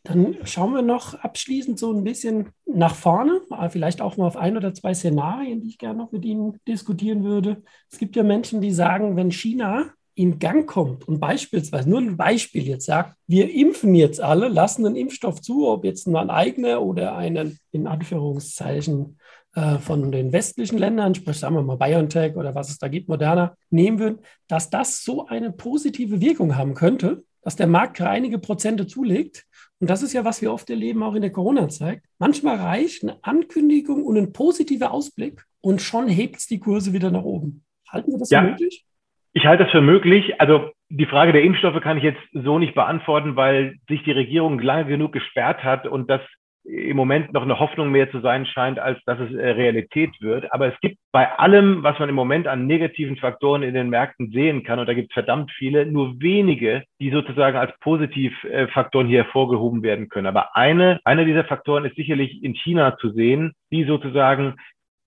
Dann 0.04 0.38
schauen 0.44 0.74
wir 0.74 0.82
noch 0.82 1.14
abschließend 1.16 1.78
so 1.78 1.94
ein 1.94 2.04
bisschen 2.04 2.50
nach 2.66 2.96
vorne, 2.96 3.42
vielleicht 3.70 4.02
auch 4.02 4.18
mal 4.18 4.28
auf 4.28 4.38
ein 4.38 4.58
oder 4.58 4.74
zwei 4.74 4.94
Szenarien, 4.94 5.62
die 5.62 5.70
ich 5.70 5.78
gerne 5.78 6.00
noch 6.00 6.12
mit 6.12 6.26
Ihnen 6.26 6.58
diskutieren 6.68 7.24
würde. 7.24 7.64
Es 7.92 7.98
gibt 7.98 8.16
ja 8.16 8.24
Menschen, 8.24 8.62
die 8.62 8.72
sagen, 8.72 9.16
wenn 9.16 9.32
China 9.32 9.94
in 10.16 10.38
Gang 10.38 10.68
kommt 10.68 11.08
und 11.08 11.20
beispielsweise, 11.20 11.90
nur 11.90 12.00
ein 12.00 12.18
Beispiel 12.18 12.68
jetzt 12.68 12.86
sagt, 12.86 13.16
wir 13.28 13.54
impfen 13.54 13.96
jetzt 13.96 14.20
alle, 14.20 14.50
lassen 14.50 14.86
einen 14.86 14.98
Impfstoff 14.98 15.42
zu, 15.42 15.68
ob 15.68 15.86
jetzt 15.86 16.08
ein 16.08 16.30
eigener 16.30 16.82
oder 16.82 17.16
einen 17.16 17.58
in 17.72 17.88
Anführungszeichen 17.88 19.18
äh, 19.56 19.78
von 19.78 20.12
den 20.12 20.34
westlichen 20.34 20.78
Ländern, 20.78 21.16
sprich 21.16 21.38
sagen 21.40 21.56
wir 21.56 21.62
mal 21.62 21.78
BioNTech 21.78 22.36
oder 22.36 22.54
was 22.54 22.70
es 22.70 22.80
da 22.80 22.90
gibt, 22.90 23.08
Moderna, 23.08 23.56
nehmen 23.70 24.00
würden, 24.00 24.20
dass 24.48 24.70
das 24.70 25.04
so 25.04 25.26
eine 25.26 25.52
positive 25.54 26.20
Wirkung 26.20 26.58
haben 26.58 26.74
könnte, 26.74 27.24
dass 27.42 27.56
der 27.56 27.68
Markt 27.68 28.02
einige 28.02 28.40
Prozente 28.40 28.88
zulegt, 28.88 29.46
und 29.80 29.90
das 29.90 30.04
ist 30.04 30.14
ja, 30.14 30.26
was 30.26 30.42
wir 30.42 30.52
oft 30.52 30.70
erleben, 30.70 31.04
auch 31.04 31.16
in 31.16 31.22
der 31.22 31.32
Corona-Zeit. 31.32 32.02
Manchmal 32.18 32.58
reicht 32.58 33.04
eine 33.04 33.18
Ankündigung 33.22 34.04
und 34.04 34.18
ein 34.18 34.34
positiver 34.34 34.92
Ausblick 34.92 35.46
und 35.62 35.82
schon 35.82 36.10
hebt 36.10 36.36
es 36.38 36.48
die 36.48 36.60
Kurse 36.60 36.92
wieder 36.92 37.12
nach 37.12 37.24
oben. 37.24 37.64
Halten 37.88 38.12
Sie 38.12 38.20
das 38.20 38.30
ja, 38.30 38.42
für 38.42 38.50
möglich? 38.50 38.86
Ich 39.32 39.46
halte 39.46 39.64
das 39.64 39.72
für 39.72 39.82
möglich. 39.82 40.40
Also 40.40 40.72
die 40.90 41.06
Frage 41.06 41.32
der 41.32 41.44
Impfstoffe 41.44 41.82
kann 41.82 41.98
ich 41.98 42.04
jetzt 42.04 42.20
so 42.34 42.60
nicht 42.60 42.76
beantworten, 42.76 43.36
weil 43.36 43.78
sich 43.88 44.04
die 44.04 44.12
Regierung 44.12 44.60
lange 44.60 44.86
genug 44.86 45.14
gesperrt 45.14 45.64
hat 45.64 45.88
und 45.88 46.10
das 46.10 46.22
im 46.64 46.98
Moment 46.98 47.34
noch 47.34 47.42
eine 47.42 47.60
Hoffnung 47.60 47.90
mehr 47.90 48.12
zu 48.12 48.20
sein 48.20 48.46
scheint, 48.46 48.80
als 48.80 49.00
dass 49.06 49.20
es 49.20 49.34
äh, 49.34 49.50
Realität 49.50 50.12
wird. 50.22 50.52
Aber 50.54 50.68
es 50.68 50.80
gibt 50.82 50.98
bei 51.12 51.32
allem, 51.38 51.84
was 51.84 51.98
man 52.00 52.10
im 52.10 52.16
Moment 52.16 52.48
an 52.48 52.68
negativen 52.68 53.18
Faktoren 53.18 53.64
in 53.64 53.74
den 53.74 53.90
Märkten 53.90 54.32
sehen 54.32 54.64
kann, 54.64 54.80
und 54.80 54.88
da 54.88 54.94
gibt 54.94 55.10
es 55.10 55.14
verdammt 55.14 55.52
viele, 55.52 55.86
nur 55.86 56.20
wenige, 56.22 56.84
die 57.00 57.12
sozusagen 57.12 57.58
als 57.58 57.72
Positivfaktoren 57.80 59.08
hier 59.08 59.24
hervorgehoben 59.24 59.84
werden 59.84 60.10
können. 60.10 60.28
Aber 60.28 60.56
eine, 60.56 61.00
einer 61.06 61.26
dieser 61.26 61.46
Faktoren 61.46 61.86
ist 61.86 61.96
sicherlich 61.96 62.44
in 62.44 62.54
China 62.54 62.98
zu 62.98 63.12
sehen, 63.12 63.54
die 63.72 63.86
sozusagen 63.86 64.56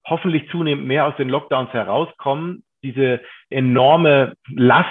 hoffentlich 0.04 0.48
zunehmend 0.50 0.86
mehr 0.86 1.06
aus 1.06 1.16
den 1.16 1.28
Lockdowns 1.28 1.72
herauskommen, 1.72 2.64
diese 2.82 3.20
enorme 3.50 4.34
Last 4.52 4.88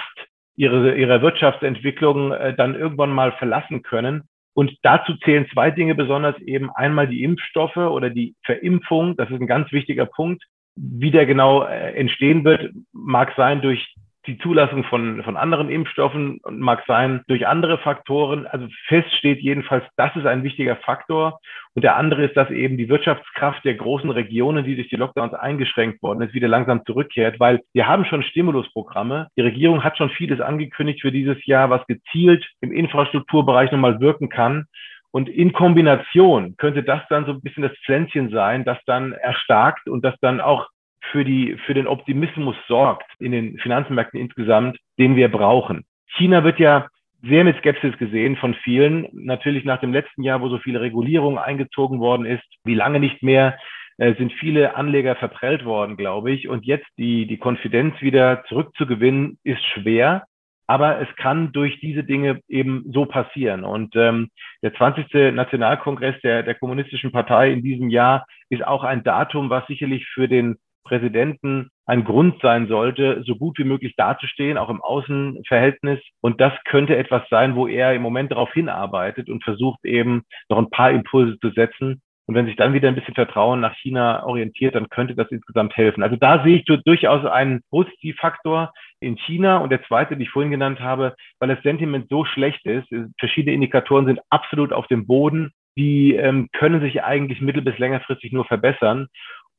ihrer, 0.56 0.94
ihrer 0.94 1.20
Wirtschaftsentwicklung 1.20 2.32
äh, 2.32 2.54
dann 2.54 2.74
irgendwann 2.74 3.10
mal 3.10 3.32
verlassen 3.32 3.82
können 3.82 4.22
und 4.54 4.76
dazu 4.82 5.14
zählen 5.24 5.46
zwei 5.52 5.70
Dinge 5.70 5.94
besonders 5.94 6.38
eben 6.40 6.70
einmal 6.70 7.08
die 7.08 7.22
Impfstoffe 7.22 7.76
oder 7.76 8.10
die 8.10 8.34
Verimpfung. 8.44 9.16
Das 9.16 9.30
ist 9.30 9.40
ein 9.40 9.46
ganz 9.46 9.72
wichtiger 9.72 10.06
Punkt. 10.06 10.44
Wie 10.74 11.10
der 11.10 11.26
genau 11.26 11.64
äh, 11.64 11.92
entstehen 11.94 12.44
wird, 12.44 12.70
mag 12.92 13.32
sein 13.36 13.62
durch 13.62 13.94
die 14.26 14.38
Zulassung 14.38 14.84
von, 14.84 15.22
von 15.24 15.36
anderen 15.36 15.68
Impfstoffen 15.68 16.40
mag 16.48 16.84
sein 16.86 17.22
durch 17.26 17.46
andere 17.46 17.78
Faktoren. 17.78 18.46
Also 18.46 18.68
fest 18.86 19.12
steht 19.16 19.40
jedenfalls, 19.40 19.84
das 19.96 20.14
ist 20.14 20.26
ein 20.26 20.44
wichtiger 20.44 20.76
Faktor. 20.76 21.40
Und 21.74 21.82
der 21.82 21.96
andere 21.96 22.24
ist, 22.24 22.36
dass 22.36 22.50
eben 22.50 22.76
die 22.76 22.88
Wirtschaftskraft 22.88 23.64
der 23.64 23.74
großen 23.74 24.10
Regionen, 24.10 24.64
die 24.64 24.76
durch 24.76 24.88
die 24.88 24.96
Lockdowns 24.96 25.34
eingeschränkt 25.34 26.02
worden 26.02 26.22
ist, 26.22 26.34
wieder 26.34 26.48
langsam 26.48 26.84
zurückkehrt, 26.84 27.40
weil 27.40 27.60
wir 27.72 27.88
haben 27.88 28.04
schon 28.04 28.22
Stimulusprogramme. 28.22 29.28
Die 29.36 29.42
Regierung 29.42 29.82
hat 29.82 29.98
schon 29.98 30.10
vieles 30.10 30.40
angekündigt 30.40 31.00
für 31.00 31.12
dieses 31.12 31.44
Jahr, 31.46 31.70
was 31.70 31.84
gezielt 31.86 32.46
im 32.60 32.72
Infrastrukturbereich 32.72 33.72
nochmal 33.72 34.00
wirken 34.00 34.28
kann. 34.28 34.66
Und 35.10 35.28
in 35.28 35.52
Kombination 35.52 36.56
könnte 36.56 36.82
das 36.82 37.02
dann 37.10 37.26
so 37.26 37.32
ein 37.32 37.42
bisschen 37.42 37.62
das 37.62 37.76
Pflänzchen 37.84 38.30
sein, 38.30 38.64
das 38.64 38.78
dann 38.86 39.12
erstarkt 39.12 39.88
und 39.88 40.04
das 40.04 40.14
dann 40.20 40.40
auch 40.40 40.68
für, 41.10 41.24
die, 41.24 41.56
für 41.66 41.74
den 41.74 41.86
Optimismus 41.86 42.56
sorgt 42.68 43.10
in 43.18 43.32
den 43.32 43.58
Finanzmärkten 43.58 44.20
insgesamt, 44.20 44.78
den 44.98 45.16
wir 45.16 45.30
brauchen. 45.30 45.84
China 46.16 46.44
wird 46.44 46.58
ja 46.58 46.86
sehr 47.22 47.44
mit 47.44 47.56
Skepsis 47.58 47.96
gesehen 47.98 48.36
von 48.36 48.54
vielen. 48.54 49.08
Natürlich 49.12 49.64
nach 49.64 49.80
dem 49.80 49.92
letzten 49.92 50.22
Jahr, 50.22 50.40
wo 50.40 50.48
so 50.48 50.58
viele 50.58 50.80
Regulierungen 50.80 51.38
eingezogen 51.38 52.00
worden 52.00 52.26
ist, 52.26 52.44
wie 52.64 52.74
lange 52.74 53.00
nicht 53.00 53.22
mehr, 53.22 53.58
äh, 53.98 54.14
sind 54.14 54.32
viele 54.32 54.74
Anleger 54.74 55.16
verprellt 55.16 55.64
worden, 55.64 55.96
glaube 55.96 56.32
ich. 56.32 56.48
Und 56.48 56.64
jetzt 56.66 56.88
die, 56.98 57.26
die 57.26 57.38
Konfidenz 57.38 58.00
wieder 58.00 58.44
zurückzugewinnen, 58.48 59.38
ist 59.44 59.62
schwer. 59.74 60.24
Aber 60.66 61.00
es 61.00 61.08
kann 61.16 61.52
durch 61.52 61.78
diese 61.80 62.02
Dinge 62.02 62.40
eben 62.48 62.84
so 62.92 63.04
passieren. 63.04 63.64
Und 63.64 63.94
ähm, 63.94 64.28
der 64.62 64.72
20. 64.74 65.34
Nationalkongress 65.34 66.20
der, 66.22 66.42
der 66.42 66.54
Kommunistischen 66.54 67.12
Partei 67.12 67.52
in 67.52 67.62
diesem 67.62 67.90
Jahr 67.90 68.26
ist 68.48 68.64
auch 68.66 68.82
ein 68.82 69.04
Datum, 69.04 69.50
was 69.50 69.66
sicherlich 69.66 70.06
für 70.14 70.28
den 70.28 70.56
Präsidenten 70.92 71.70
ein 71.86 72.04
Grund 72.04 72.38
sein 72.42 72.68
sollte, 72.68 73.22
so 73.24 73.36
gut 73.36 73.58
wie 73.58 73.64
möglich 73.64 73.94
dazustehen, 73.96 74.58
auch 74.58 74.68
im 74.68 74.82
Außenverhältnis. 74.82 76.00
Und 76.20 76.38
das 76.38 76.52
könnte 76.66 76.98
etwas 76.98 77.22
sein, 77.30 77.56
wo 77.56 77.66
er 77.66 77.94
im 77.94 78.02
Moment 78.02 78.30
darauf 78.30 78.52
hinarbeitet 78.52 79.30
und 79.30 79.42
versucht 79.42 79.82
eben 79.86 80.24
noch 80.50 80.58
ein 80.58 80.68
paar 80.68 80.90
Impulse 80.90 81.38
zu 81.38 81.48
setzen. 81.50 82.02
Und 82.26 82.34
wenn 82.34 82.44
sich 82.44 82.56
dann 82.56 82.74
wieder 82.74 82.88
ein 82.88 82.94
bisschen 82.94 83.14
Vertrauen 83.14 83.60
nach 83.60 83.74
China 83.76 84.24
orientiert, 84.26 84.74
dann 84.74 84.90
könnte 84.90 85.14
das 85.14 85.30
insgesamt 85.30 85.74
helfen. 85.76 86.02
Also 86.02 86.16
da 86.16 86.44
sehe 86.44 86.56
ich 86.56 86.64
durchaus 86.64 87.24
einen 87.24 87.62
Positivfaktor 87.70 88.70
in 89.00 89.16
China. 89.16 89.56
Und 89.58 89.70
der 89.70 89.82
zweite, 89.84 90.14
den 90.14 90.20
ich 90.20 90.30
vorhin 90.30 90.52
genannt 90.52 90.80
habe, 90.80 91.14
weil 91.40 91.48
das 91.48 91.62
Sentiment 91.62 92.10
so 92.10 92.26
schlecht 92.26 92.66
ist, 92.66 92.86
verschiedene 93.18 93.54
Indikatoren 93.54 94.04
sind 94.04 94.20
absolut 94.28 94.74
auf 94.74 94.86
dem 94.88 95.06
Boden. 95.06 95.52
Die 95.78 96.14
ähm, 96.14 96.50
können 96.52 96.82
sich 96.82 97.02
eigentlich 97.02 97.40
mittel- 97.40 97.62
bis 97.62 97.78
längerfristig 97.78 98.30
nur 98.32 98.44
verbessern. 98.44 99.08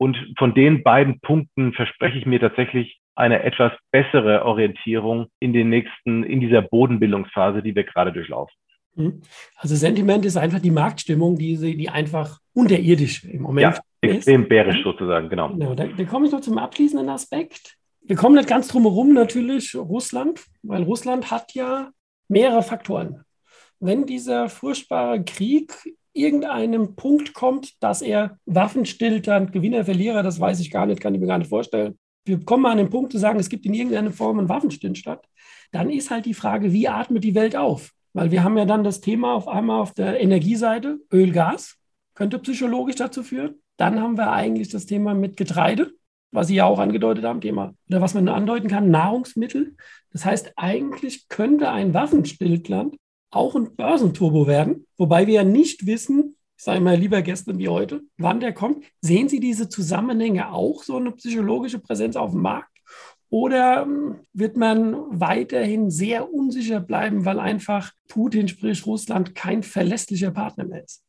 Und 0.04 0.18
von 0.38 0.54
den 0.54 0.84
beiden 0.84 1.22
Punkten 1.22 1.72
verspreche 1.72 2.18
ich 2.18 2.26
mir 2.26 2.38
tatsächlich 2.38 3.00
eine 3.16 3.42
etwas 3.44 3.72
bessere 3.90 4.44
Orientierung 4.44 5.28
in 5.40 5.54
den 5.54 5.70
nächsten, 5.70 6.26
in 6.26 6.42
dieser 6.42 6.62
Bodenbildungsphase, 6.62 7.64
die 7.64 7.74
wir 7.74 7.86
gerade 7.86 8.12
durchlaufen. 8.12 8.54
Mhm. 8.96 9.22
Also 9.56 9.78
Sentiment 9.78 10.26
ist 10.26 10.36
einfach 10.36 10.60
die 10.60 10.72
Marktstimmung, 10.72 11.38
die, 11.38 11.78
die 11.78 11.88
einfach 11.88 12.38
unterirdisch 12.54 13.24
im 13.24 13.44
Moment 13.44 13.78
ja, 13.78 14.10
extrem 14.10 14.46
bärisch 14.50 14.84
sozusagen, 14.84 15.30
genau. 15.30 15.54
genau 15.54 15.74
da, 15.74 15.86
da 15.86 16.04
komme 16.04 16.26
ich 16.26 16.34
noch 16.34 16.42
zum 16.42 16.58
abschließenden 16.58 17.08
Aspekt. 17.08 17.78
Wir 18.02 18.18
kommen 18.18 18.36
nicht 18.36 18.50
ganz 18.50 18.68
drum 18.68 18.84
herum 18.84 19.14
natürlich 19.14 19.74
Russland, 19.74 20.44
weil 20.64 20.84
Russland 20.84 21.32
hat 21.32 21.54
ja 21.54 21.92
mehrere 22.28 22.62
Faktoren. 22.62 23.24
Wenn 23.80 24.06
dieser 24.06 24.50
furchtbare 24.50 25.24
Krieg 25.24 25.72
irgendeinem 26.14 26.96
Punkt 26.96 27.34
kommt, 27.34 27.82
dass 27.82 28.02
er 28.02 28.38
Waffenstillstand, 28.46 29.52
Gewinner, 29.52 29.86
Verlierer, 29.86 30.24
das 30.24 30.40
weiß 30.40 30.60
ich 30.60 30.72
gar 30.72 30.86
nicht, 30.86 31.02
kann 31.02 31.14
ich 31.14 31.22
mir 31.22 31.28
gar 31.28 31.40
nicht 31.40 31.50
vorstellen. 31.50 31.98
Wir 32.26 32.44
kommen 32.44 32.66
an 32.66 32.78
den 32.78 32.90
Punkt 32.90 33.12
zu 33.12 33.18
sagen, 33.18 33.40
es 33.40 33.50
gibt 33.50 33.66
in 33.66 33.74
irgendeiner 33.74 34.12
Form 34.12 34.40
einen 34.40 34.50
Waffenstillstand. 34.50 35.22
Dann 35.72 35.90
ist 35.90 36.12
halt 36.12 36.26
die 36.26 36.34
Frage, 36.34 36.72
wie 36.72 36.88
atmet 36.88 37.24
die 37.24 37.36
Welt 37.36 37.56
auf? 37.56 37.92
Weil 38.14 38.32
wir 38.32 38.44
haben 38.44 38.58
ja 38.58 38.66
dann 38.66 38.84
das 38.84 39.02
Thema 39.02 39.34
auf 39.34 39.48
einmal 39.48 39.82
auf 39.82 39.94
der 39.94 40.22
Energieseite, 40.22 41.00
Öl, 41.12 41.32
Gas, 41.32 41.78
könnte 42.14 42.40
psychologisch 42.40 42.96
dazu 42.96 43.24
führen. 43.24 43.56
Dann 43.78 44.00
haben 44.00 44.18
wir 44.18 44.32
eigentlich 44.32 44.70
das 44.70 44.86
Thema 44.86 45.16
mit 45.16 45.36
Getreide, 45.36 45.92
was 46.32 46.48
Sie 46.48 46.56
ja 46.56 46.66
auch 46.66 46.80
angedeutet 46.80 47.26
haben, 47.26 47.42
Thema, 47.42 47.74
oder 47.90 48.02
was 48.02 48.14
man 48.14 48.28
andeuten 48.28 48.68
kann, 48.68 48.92
Nahrungsmittel. 48.92 49.76
Das 50.12 50.26
heißt, 50.26 50.54
eigentlich 50.56 51.28
könnte 51.28 51.72
ein 51.72 51.94
Waffenstillstand 51.94 52.96
auch 53.36 53.56
ein 53.56 53.76
Börsenturbo 53.76 54.48
werden, 54.48 54.86
wobei 54.98 55.28
wir 55.28 55.36
ja 55.36 55.44
nicht 55.44 55.86
wissen, 55.86 56.36
ich 56.58 56.64
sage 56.64 56.82
mal 56.82 56.96
lieber 56.96 57.22
gestern 57.22 57.58
wie 57.60 57.68
heute, 57.68 58.02
wann 58.18 58.40
der 58.40 58.54
kommt. 58.54 58.86
Sehen 59.02 59.28
Sie 59.28 59.40
diese 59.40 59.70
Zusammenhänge 59.70 60.52
auch, 60.52 60.84
so 60.84 60.98
eine 60.98 61.12
psychologische 61.12 61.80
Präsenz 61.80 62.16
auf 62.16 62.32
dem 62.32 62.42
Markt? 62.42 62.70
Oder 63.30 63.82
ähm, 63.82 64.20
wird 64.34 64.58
man 64.58 64.96
weiterhin 65.10 65.90
sehr 65.90 66.32
unsicher 66.32 66.80
bleiben, 66.80 67.26
weil 67.26 67.40
einfach 67.40 67.92
Putin, 68.08 68.48
sprich 68.48 68.86
Russland, 68.86 69.34
kein 69.34 69.64
verlässlicher 69.64 70.30
Partner 70.32 70.66
mehr 70.66 70.84
ist? 70.84 71.04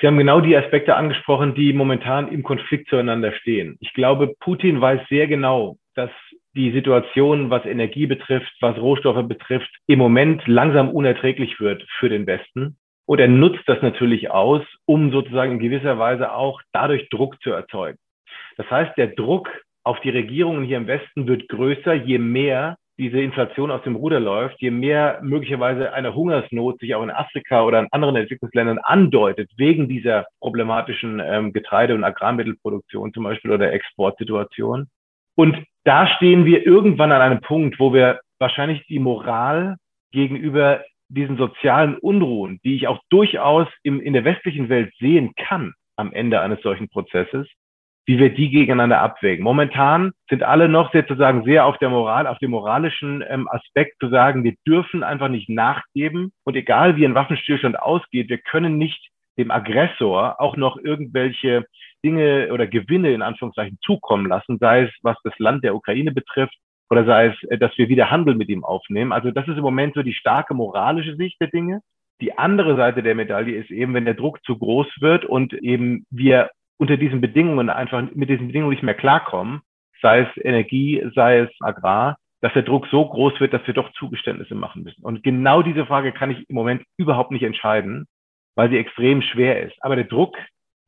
Sie 0.00 0.08
haben 0.08 0.18
genau 0.18 0.40
die 0.40 0.56
Aspekte 0.56 0.96
angesprochen, 0.96 1.54
die 1.54 1.72
momentan 1.72 2.26
im 2.32 2.42
Konflikt 2.42 2.88
zueinander 2.88 3.32
stehen. 3.32 3.76
Ich 3.78 3.92
glaube, 3.92 4.34
Putin 4.40 4.80
weiß 4.80 5.02
sehr 5.08 5.28
genau, 5.28 5.78
dass 5.94 6.10
die 6.54 6.72
Situation, 6.72 7.50
was 7.50 7.64
Energie 7.64 8.06
betrifft, 8.06 8.52
was 8.60 8.76
Rohstoffe 8.76 9.26
betrifft, 9.26 9.70
im 9.86 9.98
Moment 9.98 10.46
langsam 10.46 10.90
unerträglich 10.90 11.60
wird 11.60 11.84
für 11.98 12.08
den 12.08 12.26
Westen. 12.26 12.76
Und 13.06 13.18
er 13.18 13.28
nutzt 13.28 13.62
das 13.66 13.82
natürlich 13.82 14.30
aus, 14.30 14.62
um 14.84 15.10
sozusagen 15.10 15.52
in 15.52 15.58
gewisser 15.58 15.98
Weise 15.98 16.32
auch 16.32 16.60
dadurch 16.72 17.08
Druck 17.08 17.40
zu 17.42 17.50
erzeugen. 17.50 17.98
Das 18.56 18.70
heißt, 18.70 18.96
der 18.96 19.08
Druck 19.08 19.48
auf 19.82 20.00
die 20.00 20.10
Regierungen 20.10 20.64
hier 20.64 20.76
im 20.76 20.86
Westen 20.86 21.26
wird 21.26 21.48
größer, 21.48 21.94
je 21.94 22.18
mehr 22.18 22.76
diese 22.98 23.20
Inflation 23.20 23.70
aus 23.70 23.82
dem 23.82 23.96
Ruder 23.96 24.20
läuft, 24.20 24.60
je 24.60 24.70
mehr 24.70 25.18
möglicherweise 25.22 25.92
eine 25.92 26.14
Hungersnot 26.14 26.78
sich 26.78 26.94
auch 26.94 27.02
in 27.02 27.10
Afrika 27.10 27.64
oder 27.64 27.80
in 27.80 27.88
anderen 27.90 28.16
Entwicklungsländern 28.16 28.78
andeutet, 28.78 29.50
wegen 29.56 29.88
dieser 29.88 30.26
problematischen 30.40 31.20
ähm, 31.24 31.52
Getreide- 31.52 31.94
und 31.94 32.04
Agrarmittelproduktion 32.04 33.12
zum 33.12 33.24
Beispiel 33.24 33.50
oder 33.50 33.72
Exportsituation. 33.72 34.88
Und 35.34 35.64
da 35.84 36.06
stehen 36.06 36.44
wir 36.44 36.66
irgendwann 36.66 37.12
an 37.12 37.22
einem 37.22 37.40
Punkt, 37.40 37.78
wo 37.78 37.92
wir 37.92 38.20
wahrscheinlich 38.38 38.86
die 38.86 38.98
Moral 38.98 39.76
gegenüber 40.12 40.82
diesen 41.08 41.36
sozialen 41.36 41.96
Unruhen, 41.98 42.60
die 42.64 42.76
ich 42.76 42.88
auch 42.88 43.00
durchaus 43.10 43.68
im, 43.82 44.00
in 44.00 44.12
der 44.12 44.24
westlichen 44.24 44.68
Welt 44.68 44.92
sehen 44.98 45.32
kann 45.36 45.74
am 45.96 46.12
Ende 46.12 46.40
eines 46.40 46.60
solchen 46.62 46.88
Prozesses, 46.88 47.46
wie 48.06 48.18
wir 48.18 48.34
die 48.34 48.50
gegeneinander 48.50 49.00
abwägen. 49.00 49.44
Momentan 49.44 50.12
sind 50.28 50.42
alle 50.42 50.68
noch 50.68 50.92
sozusagen 50.92 51.44
sehr 51.44 51.66
auf 51.66 51.78
der 51.78 51.90
Moral, 51.90 52.26
auf 52.26 52.38
dem 52.38 52.50
moralischen 52.50 53.22
ähm, 53.28 53.46
Aspekt 53.48 53.98
zu 54.00 54.08
sagen, 54.08 54.42
wir 54.42 54.54
dürfen 54.66 55.02
einfach 55.02 55.28
nicht 55.28 55.48
nachgeben 55.48 56.32
und 56.44 56.56
egal 56.56 56.96
wie 56.96 57.04
ein 57.04 57.14
Waffenstillstand 57.14 57.78
ausgeht, 57.78 58.28
wir 58.28 58.38
können 58.38 58.78
nicht 58.78 59.10
dem 59.38 59.50
Aggressor 59.50 60.40
auch 60.40 60.56
noch 60.56 60.76
irgendwelche 60.76 61.64
Dinge 62.04 62.52
oder 62.52 62.66
Gewinne 62.66 63.12
in 63.12 63.22
Anführungszeichen 63.22 63.78
zukommen 63.82 64.26
lassen, 64.26 64.58
sei 64.58 64.82
es 64.82 64.90
was 65.02 65.16
das 65.24 65.38
Land 65.38 65.64
der 65.64 65.74
Ukraine 65.74 66.12
betrifft 66.12 66.56
oder 66.90 67.04
sei 67.04 67.26
es, 67.26 67.50
äh, 67.50 67.58
dass 67.58 67.76
wir 67.78 67.88
wieder 67.88 68.10
Handel 68.10 68.34
mit 68.34 68.48
ihm 68.48 68.64
aufnehmen. 68.64 69.12
Also 69.12 69.30
das 69.30 69.48
ist 69.48 69.56
im 69.56 69.62
Moment 69.62 69.94
so 69.94 70.02
die 70.02 70.14
starke 70.14 70.54
moralische 70.54 71.16
Sicht 71.16 71.40
der 71.40 71.48
Dinge. 71.48 71.80
Die 72.20 72.36
andere 72.38 72.76
Seite 72.76 73.02
der 73.02 73.14
Medaille 73.14 73.56
ist 73.56 73.70
eben, 73.70 73.94
wenn 73.94 74.04
der 74.04 74.14
Druck 74.14 74.44
zu 74.44 74.58
groß 74.58 74.86
wird 75.00 75.24
und 75.24 75.54
eben 75.54 76.06
wir 76.10 76.50
unter 76.76 76.96
diesen 76.96 77.20
Bedingungen 77.20 77.70
einfach 77.70 78.02
mit 78.14 78.28
diesen 78.28 78.48
Bedingungen 78.48 78.72
nicht 78.72 78.82
mehr 78.82 78.94
klarkommen, 78.94 79.62
sei 80.00 80.20
es 80.20 80.44
Energie, 80.44 81.02
sei 81.14 81.38
es 81.38 81.50
Agrar, 81.60 82.16
dass 82.40 82.52
der 82.52 82.62
Druck 82.62 82.88
so 82.90 83.08
groß 83.08 83.40
wird, 83.40 83.52
dass 83.52 83.66
wir 83.66 83.74
doch 83.74 83.92
Zugeständnisse 83.92 84.54
machen 84.54 84.82
müssen. 84.82 85.02
Und 85.02 85.22
genau 85.22 85.62
diese 85.62 85.86
Frage 85.86 86.12
kann 86.12 86.30
ich 86.30 86.48
im 86.48 86.54
Moment 86.54 86.82
überhaupt 86.96 87.30
nicht 87.30 87.44
entscheiden, 87.44 88.06
weil 88.56 88.68
sie 88.68 88.78
extrem 88.78 89.22
schwer 89.22 89.62
ist. 89.62 89.76
Aber 89.80 89.96
der 89.96 90.04
Druck 90.04 90.36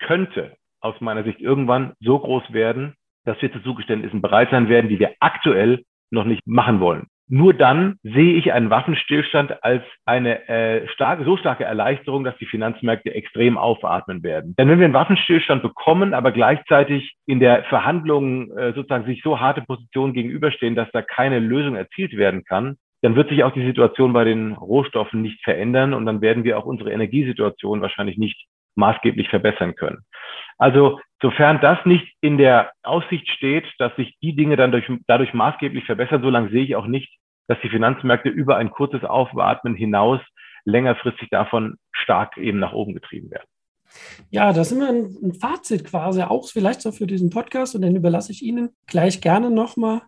könnte 0.00 0.56
aus 0.84 1.00
meiner 1.00 1.24
Sicht 1.24 1.40
irgendwann 1.40 1.94
so 2.00 2.18
groß 2.18 2.52
werden, 2.52 2.94
dass 3.24 3.40
wir 3.40 3.50
zu 3.52 3.60
Zugeständnissen 3.60 4.20
bereit 4.20 4.50
sein 4.50 4.68
werden, 4.68 4.88
die 4.88 4.98
wir 4.98 5.12
aktuell 5.20 5.82
noch 6.10 6.24
nicht 6.24 6.46
machen 6.46 6.80
wollen. 6.80 7.06
nur 7.26 7.54
dann 7.54 7.96
sehe 8.02 8.34
ich 8.34 8.52
einen 8.52 8.68
Waffenstillstand 8.68 9.64
als 9.64 9.82
eine 10.04 10.46
äh, 10.46 10.86
starke, 10.88 11.24
so 11.24 11.38
starke 11.38 11.64
Erleichterung, 11.64 12.22
dass 12.22 12.36
die 12.36 12.44
Finanzmärkte 12.44 13.14
extrem 13.14 13.56
aufatmen 13.56 14.22
werden. 14.22 14.54
Denn 14.58 14.68
wenn 14.68 14.78
wir 14.78 14.84
einen 14.84 14.92
Waffenstillstand 14.92 15.62
bekommen, 15.62 16.12
aber 16.12 16.32
gleichzeitig 16.32 17.14
in 17.26 17.40
der 17.40 17.64
Verhandlung 17.64 18.54
äh, 18.56 18.74
sozusagen 18.74 19.06
sich 19.06 19.22
so 19.22 19.40
harte 19.40 19.62
Positionen 19.62 20.12
gegenüberstehen, 20.12 20.74
dass 20.74 20.90
da 20.92 21.00
keine 21.00 21.38
Lösung 21.38 21.76
erzielt 21.76 22.14
werden 22.14 22.44
kann, 22.44 22.76
dann 23.00 23.16
wird 23.16 23.30
sich 23.30 23.42
auch 23.42 23.52
die 23.52 23.66
Situation 23.66 24.12
bei 24.12 24.24
den 24.24 24.52
Rohstoffen 24.52 25.22
nicht 25.22 25.42
verändern 25.42 25.94
und 25.94 26.04
dann 26.04 26.20
werden 26.20 26.44
wir 26.44 26.58
auch 26.58 26.66
unsere 26.66 26.92
Energiesituation 26.92 27.80
wahrscheinlich 27.80 28.18
nicht 28.18 28.46
maßgeblich 28.76 29.28
verbessern 29.28 29.74
können. 29.74 30.04
Also 30.58 31.00
sofern 31.20 31.60
das 31.60 31.78
nicht 31.84 32.14
in 32.20 32.38
der 32.38 32.72
Aussicht 32.82 33.28
steht, 33.28 33.64
dass 33.78 33.94
sich 33.96 34.16
die 34.22 34.36
Dinge 34.36 34.56
dann 34.56 34.72
durch, 34.72 34.90
dadurch 35.06 35.34
maßgeblich 35.34 35.84
verbessern, 35.84 36.22
solange 36.22 36.50
sehe 36.50 36.64
ich 36.64 36.76
auch 36.76 36.86
nicht, 36.86 37.16
dass 37.48 37.58
die 37.62 37.68
Finanzmärkte 37.68 38.28
über 38.28 38.56
ein 38.56 38.70
kurzes 38.70 39.04
Aufatmen 39.04 39.74
hinaus 39.74 40.20
längerfristig 40.64 41.28
davon 41.30 41.76
stark 41.92 42.38
eben 42.38 42.58
nach 42.58 42.72
oben 42.72 42.94
getrieben 42.94 43.30
werden. 43.30 43.46
Ja, 44.30 44.52
das 44.52 44.70
ist 44.70 44.76
immer 44.76 44.88
ein, 44.88 45.16
ein 45.22 45.34
Fazit 45.34 45.84
quasi, 45.84 46.22
auch 46.22 46.48
vielleicht 46.48 46.80
so 46.80 46.90
für 46.90 47.06
diesen 47.06 47.30
Podcast 47.30 47.74
und 47.74 47.82
den 47.82 47.96
überlasse 47.96 48.32
ich 48.32 48.42
Ihnen 48.42 48.70
gleich 48.86 49.20
gerne 49.20 49.50
nochmal. 49.50 50.02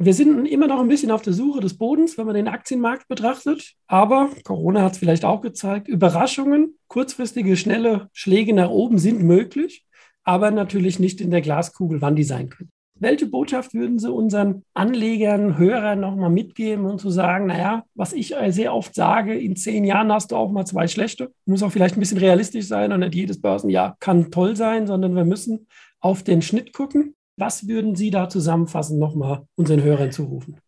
Wir 0.00 0.14
sind 0.14 0.46
immer 0.46 0.68
noch 0.68 0.78
ein 0.78 0.86
bisschen 0.86 1.10
auf 1.10 1.22
der 1.22 1.32
Suche 1.32 1.58
des 1.58 1.76
Bodens, 1.76 2.16
wenn 2.16 2.26
man 2.26 2.36
den 2.36 2.46
Aktienmarkt 2.46 3.08
betrachtet. 3.08 3.74
Aber 3.88 4.30
Corona 4.44 4.82
hat 4.82 4.92
es 4.92 4.98
vielleicht 4.98 5.24
auch 5.24 5.40
gezeigt. 5.40 5.88
Überraschungen, 5.88 6.78
kurzfristige, 6.86 7.56
schnelle 7.56 8.08
Schläge 8.12 8.54
nach 8.54 8.70
oben 8.70 8.98
sind 8.98 9.24
möglich, 9.24 9.84
aber 10.22 10.52
natürlich 10.52 11.00
nicht 11.00 11.20
in 11.20 11.32
der 11.32 11.40
Glaskugel, 11.40 12.00
wann 12.00 12.14
die 12.14 12.22
sein 12.22 12.48
können. 12.48 12.70
Welche 12.94 13.26
Botschaft 13.26 13.74
würden 13.74 13.98
Sie 13.98 14.10
unseren 14.10 14.62
Anlegern, 14.72 15.58
Hörern 15.58 15.98
nochmal 15.98 16.30
mitgeben 16.30 16.84
und 16.84 17.00
zu 17.00 17.10
sagen, 17.10 17.46
naja, 17.46 17.82
was 17.94 18.12
ich 18.12 18.34
sehr 18.50 18.74
oft 18.74 18.94
sage, 18.94 19.36
in 19.36 19.56
zehn 19.56 19.84
Jahren 19.84 20.12
hast 20.12 20.30
du 20.30 20.36
auch 20.36 20.52
mal 20.52 20.64
zwei 20.64 20.86
schlechte. 20.86 21.32
Muss 21.44 21.64
auch 21.64 21.72
vielleicht 21.72 21.96
ein 21.96 22.00
bisschen 22.00 22.18
realistisch 22.18 22.66
sein 22.66 22.92
und 22.92 23.00
nicht 23.00 23.16
jedes 23.16 23.40
Börsenjahr 23.40 23.96
kann 23.98 24.30
toll 24.30 24.54
sein, 24.54 24.86
sondern 24.86 25.16
wir 25.16 25.24
müssen 25.24 25.66
auf 25.98 26.22
den 26.22 26.40
Schnitt 26.40 26.72
gucken. 26.72 27.14
Was 27.38 27.68
würden 27.68 27.94
Sie 27.94 28.10
da 28.10 28.28
zusammenfassend 28.28 28.98
nochmal 28.98 29.42
unseren 29.56 29.82
Hörern 29.84 30.10
zurufen? 30.10 30.58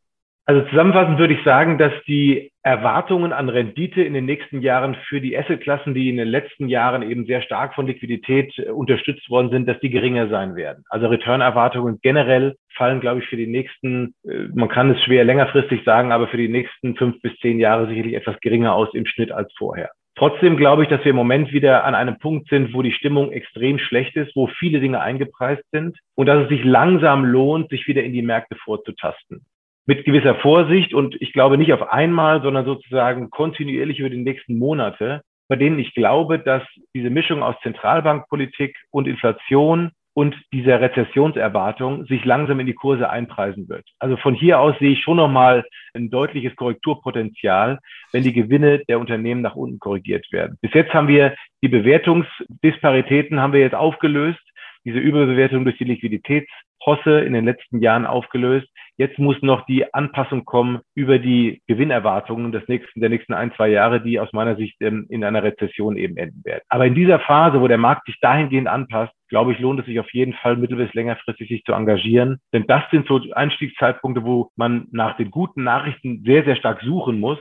Also 0.47 0.69
zusammenfassend 0.69 1.19
würde 1.19 1.35
ich 1.35 1.45
sagen, 1.45 1.79
dass 1.79 1.93
die 2.07 2.51
Erwartungen 2.63 3.33
an 3.33 3.49
Rendite 3.49 4.03
in 4.03 4.15
den 4.15 4.25
nächsten 4.25 4.63
Jahren 4.63 4.97
für 5.09 5.21
die 5.21 5.37
Assetklassen, 5.37 5.95
die 5.95 6.09
in 6.09 6.17
den 6.17 6.29
letzten 6.29 6.69
Jahren 6.69 7.03
eben 7.03 7.27
sehr 7.27 7.43
stark 7.43 7.75
von 7.75 7.87
Liquidität 7.87 8.57
äh, 8.59 8.71
unterstützt 8.71 9.29
worden 9.31 9.51
sind, 9.51 9.67
dass 9.67 9.81
die 9.81 9.91
geringer 9.91 10.29
sein 10.29 10.55
werden. 10.57 10.85
Also 10.89 11.09
Return-Erwartungen 11.09 11.99
generell 12.03 12.57
fallen, 12.77 13.01
glaube 13.01 13.21
ich, 13.21 13.29
für 13.29 13.37
die 13.37 13.47
nächsten, 13.47 14.15
äh, 14.25 14.49
man 14.55 14.69
kann 14.69 14.91
es 14.91 15.03
schwer 15.03 15.25
längerfristig 15.25 15.83
sagen, 15.85 16.13
aber 16.13 16.29
für 16.29 16.37
die 16.37 16.49
nächsten 16.49 16.97
fünf 16.97 17.21
bis 17.21 17.37
zehn 17.39 17.59
Jahre 17.59 17.89
sicherlich 17.89 18.15
etwas 18.15 18.39
geringer 18.41 18.75
aus 18.75 18.89
im 18.95 19.07
Schnitt 19.07 19.33
als 19.33 19.53
vorher. 19.57 19.91
Trotzdem 20.21 20.59
glaube 20.59 20.83
ich, 20.83 20.91
dass 20.91 21.03
wir 21.03 21.13
im 21.13 21.17
Moment 21.17 21.51
wieder 21.51 21.85
an 21.85 21.95
einem 21.95 22.19
Punkt 22.19 22.51
sind, 22.51 22.75
wo 22.75 22.83
die 22.83 22.93
Stimmung 22.93 23.33
extrem 23.33 23.79
schlecht 23.79 24.17
ist, 24.17 24.37
wo 24.37 24.49
viele 24.49 24.79
Dinge 24.79 25.01
eingepreist 25.01 25.65
sind 25.73 25.97
und 26.15 26.27
dass 26.27 26.43
es 26.43 26.51
sich 26.51 26.63
langsam 26.63 27.25
lohnt, 27.25 27.71
sich 27.71 27.87
wieder 27.87 28.03
in 28.03 28.13
die 28.13 28.21
Märkte 28.21 28.55
vorzutasten. 28.57 29.47
Mit 29.87 30.05
gewisser 30.05 30.35
Vorsicht 30.35 30.93
und 30.93 31.17
ich 31.23 31.33
glaube 31.33 31.57
nicht 31.57 31.73
auf 31.73 31.91
einmal, 31.91 32.43
sondern 32.43 32.67
sozusagen 32.67 33.31
kontinuierlich 33.31 33.99
über 33.99 34.11
die 34.11 34.23
nächsten 34.23 34.59
Monate, 34.59 35.23
bei 35.49 35.57
denen 35.57 35.79
ich 35.79 35.95
glaube, 35.95 36.39
dass 36.39 36.65
diese 36.95 37.09
Mischung 37.09 37.43
aus 37.43 37.57
Zentralbankpolitik 37.63 38.77
und 38.91 39.09
Inflation 39.09 39.93
und 40.21 40.37
dieser 40.53 40.83
Rezessionserwartung 40.83 42.05
sich 42.05 42.27
langsam 42.27 42.61
in 42.61 42.67
die 42.67 42.75
Kurse 42.75 43.09
einpreisen 43.09 43.71
wird. 43.71 43.89
Also 43.99 44.19
von 44.19 44.35
hier 44.35 44.61
aus 44.61 44.79
sehe 44.79 44.91
ich 44.91 45.01
schon 45.01 45.17
nochmal 45.17 45.65
ein 45.95 46.11
deutliches 46.11 46.55
Korrekturpotenzial, 46.57 47.79
wenn 48.13 48.23
die 48.23 48.35
Gewinne 48.35 48.81
der 48.81 49.01
Unternehmen 49.01 49.41
nach 49.41 49.57
unten 49.57 49.79
korrigiert 49.79 50.31
werden. 50.31 50.59
Bis 50.61 50.75
jetzt 50.75 50.93
haben 50.93 51.09
wir 51.09 51.35
die 51.63 51.69
Bewertungsdisparitäten 51.69 53.41
haben 53.41 53.55
wir 53.55 53.61
jetzt 53.61 53.75
aufgelöst, 53.75 54.43
diese 54.85 54.99
Überbewertung 54.99 55.65
durch 55.65 55.79
die 55.79 55.85
Liquiditätshosse 55.85 57.21
in 57.21 57.33
den 57.33 57.47
letzten 57.47 57.81
Jahren 57.81 58.05
aufgelöst. 58.05 58.69
Jetzt 59.01 59.19
muss 59.19 59.41
noch 59.41 59.65
die 59.65 59.95
Anpassung 59.95 60.45
kommen 60.45 60.81
über 60.95 61.19
die 61.19 61.63
Gewinnerwartungen 61.67 62.53
des 62.53 62.69
nächsten, 62.69 63.01
der 63.01 63.09
nächsten 63.09 63.33
ein, 63.33 63.51
zwei 63.57 63.69
Jahre, 63.69 64.03
die 64.03 64.21
aus 64.21 64.31
meiner 64.35 64.57
Sicht 64.57 64.77
ähm, 64.81 65.07
in 65.09 65.25
einer 65.25 65.43
Rezession 65.43 65.97
eben 65.97 66.19
enden 66.19 66.45
werden. 66.45 66.61
Aber 66.69 66.85
in 66.85 66.95
dieser 66.95 67.19
Phase, 67.19 67.63
wo 67.63 67.67
der 67.67 67.79
Markt 67.79 68.05
sich 68.05 68.21
dahingehend 68.21 68.69
anpasst, 68.69 69.15
glaube 69.31 69.53
ich, 69.53 69.59
lohnt 69.59 69.81
es 69.81 69.87
sich 69.87 69.99
auf 70.01 70.13
jeden 70.13 70.35
Fall 70.35 70.59
mittel- 70.59 70.77
bis 70.77 70.93
längerfristig 70.93 71.49
sich 71.49 71.65
zu 71.65 71.73
engagieren. 71.73 72.41
Denn 72.53 72.67
das 72.67 72.83
sind 72.91 73.09
so 73.09 73.19
Einstiegszeitpunkte, 73.33 74.23
wo 74.23 74.51
man 74.57 74.87
nach 74.91 75.17
den 75.17 75.31
guten 75.31 75.65
Nachrichten 75.65 76.23
sehr, 76.27 76.45
sehr 76.45 76.57
stark 76.57 76.83
suchen 76.83 77.21
muss 77.21 77.39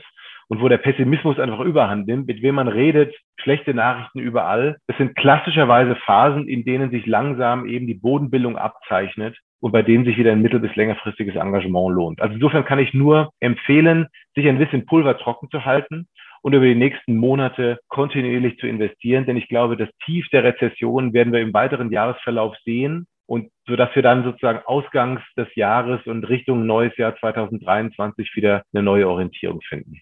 und 0.48 0.62
wo 0.62 0.70
der 0.70 0.78
Pessimismus 0.78 1.40
einfach 1.40 1.60
überhand 1.60 2.08
nimmt, 2.08 2.28
mit 2.28 2.42
wem 2.42 2.56
man 2.56 2.70
redet, 2.70 3.14
schlechte 3.38 3.74
Nachrichten 3.74 4.20
überall. 4.20 4.78
Das 4.88 4.96
sind 4.96 5.14
klassischerweise 5.18 5.98
Phasen, 6.06 6.48
in 6.48 6.64
denen 6.64 6.90
sich 6.90 7.06
langsam 7.06 7.66
eben 7.66 7.86
die 7.86 7.96
Bodenbildung 7.96 8.58
abzeichnet 8.58 9.38
und 9.62 9.72
bei 9.72 9.82
denen 9.82 10.06
sich 10.06 10.18
wieder 10.18 10.32
ein 10.32 10.42
mittel- 10.42 10.60
bis 10.60 10.76
längerfristiges 10.76 11.36
Engagement 11.36 11.94
lohnt. 11.94 12.22
Also 12.22 12.36
insofern 12.36 12.66
kann 12.66 12.80
ich 12.80 12.94
nur 12.94 13.32
empfehlen, 13.40 14.08
sich 14.36 14.48
ein 14.48 14.58
bisschen 14.58 14.86
Pulver 14.86 15.18
trocken 15.18 15.50
zu 15.52 15.66
halten 15.66 16.08
und 16.42 16.54
über 16.54 16.66
die 16.66 16.76
nächsten 16.76 17.18
Monate 17.18 17.80
kontinuierlich 17.90 18.58
zu 18.60 18.68
investieren. 18.68 19.26
Denn 19.26 19.38
ich 19.38 19.50
glaube, 19.50 19.76
das 19.76 19.90
Tief 20.06 20.28
der 20.30 20.44
Rezession 20.44 21.14
werden 21.14 21.34
wir 21.34 21.42
im 21.42 21.54
weiteren 21.54 21.92
Jahresverlauf 21.92 22.56
sehen. 22.64 23.08
Und 23.26 23.52
so 23.68 23.76
dass 23.76 23.94
wir 23.96 24.02
dann 24.02 24.24
sozusagen 24.24 24.62
ausgangs 24.66 25.22
des 25.38 25.54
Jahres 25.56 26.02
und 26.08 26.24
Richtung 26.24 26.66
neues 26.66 26.96
Jahr 26.98 27.16
2023 27.18 28.32
wieder 28.36 28.64
eine 28.74 28.82
neue 28.82 29.08
Orientierung 29.08 29.62
finden. 29.62 30.02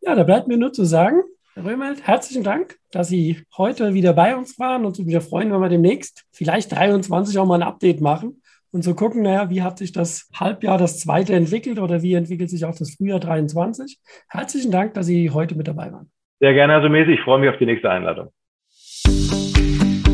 Ja, 0.00 0.14
da 0.14 0.22
bleibt 0.22 0.46
mir 0.46 0.58
nur 0.58 0.72
zu 0.72 0.84
sagen, 0.84 1.22
Herr 1.54 1.64
Römelt, 1.64 2.06
herzlichen 2.06 2.44
Dank, 2.44 2.76
dass 2.92 3.08
Sie 3.08 3.42
heute 3.56 3.94
wieder 3.94 4.12
bei 4.12 4.36
uns 4.36 4.58
waren 4.58 4.84
und 4.84 4.96
wieder 4.98 5.20
freuen, 5.20 5.52
wenn 5.52 5.60
wir 5.60 5.68
demnächst 5.68 6.24
vielleicht 6.32 6.72
23 6.72 7.38
auch 7.38 7.46
mal 7.46 7.56
ein 7.56 7.68
Update 7.68 8.00
machen 8.00 8.41
und 8.72 8.82
so 8.82 8.94
gucken, 8.94 9.22
naja, 9.22 9.50
wie 9.50 9.62
hat 9.62 9.78
sich 9.78 9.92
das 9.92 10.28
Halbjahr, 10.34 10.78
das 10.78 10.98
zweite 10.98 11.34
entwickelt 11.34 11.78
oder 11.78 12.02
wie 12.02 12.14
entwickelt 12.14 12.50
sich 12.50 12.64
auch 12.64 12.74
das 12.74 12.94
Frühjahr 12.94 13.20
23. 13.20 13.98
Herzlichen 14.28 14.72
Dank, 14.72 14.94
dass 14.94 15.06
Sie 15.06 15.30
heute 15.30 15.54
mit 15.54 15.68
dabei 15.68 15.92
waren. 15.92 16.10
Sehr 16.40 16.54
gerne, 16.54 16.74
also 16.74 16.88
mäßig. 16.88 17.18
Ich 17.18 17.20
freue 17.20 17.38
mich 17.38 17.50
auf 17.50 17.58
die 17.58 17.66
nächste 17.66 17.90
Einladung. 17.90 18.30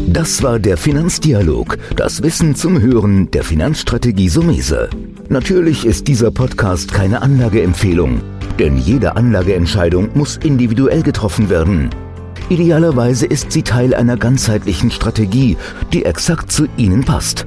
Das 0.08 0.42
war 0.42 0.58
der 0.58 0.76
Finanzdialog, 0.76 1.78
das 1.94 2.22
Wissen 2.22 2.54
zum 2.56 2.80
Hören 2.80 3.30
der 3.30 3.44
Finanzstrategie 3.44 4.28
Sumese. 4.28 4.90
Natürlich 5.28 5.86
ist 5.86 6.08
dieser 6.08 6.32
Podcast 6.32 6.92
keine 6.92 7.22
Anlageempfehlung, 7.22 8.20
denn 8.58 8.78
jede 8.78 9.16
Anlageentscheidung 9.16 10.10
muss 10.14 10.36
individuell 10.38 11.02
getroffen 11.02 11.50
werden. 11.50 11.90
Idealerweise 12.48 13.26
ist 13.26 13.52
sie 13.52 13.62
Teil 13.62 13.94
einer 13.94 14.16
ganzheitlichen 14.16 14.90
Strategie, 14.90 15.56
die 15.92 16.04
exakt 16.04 16.50
zu 16.50 16.66
Ihnen 16.76 17.04
passt. 17.04 17.46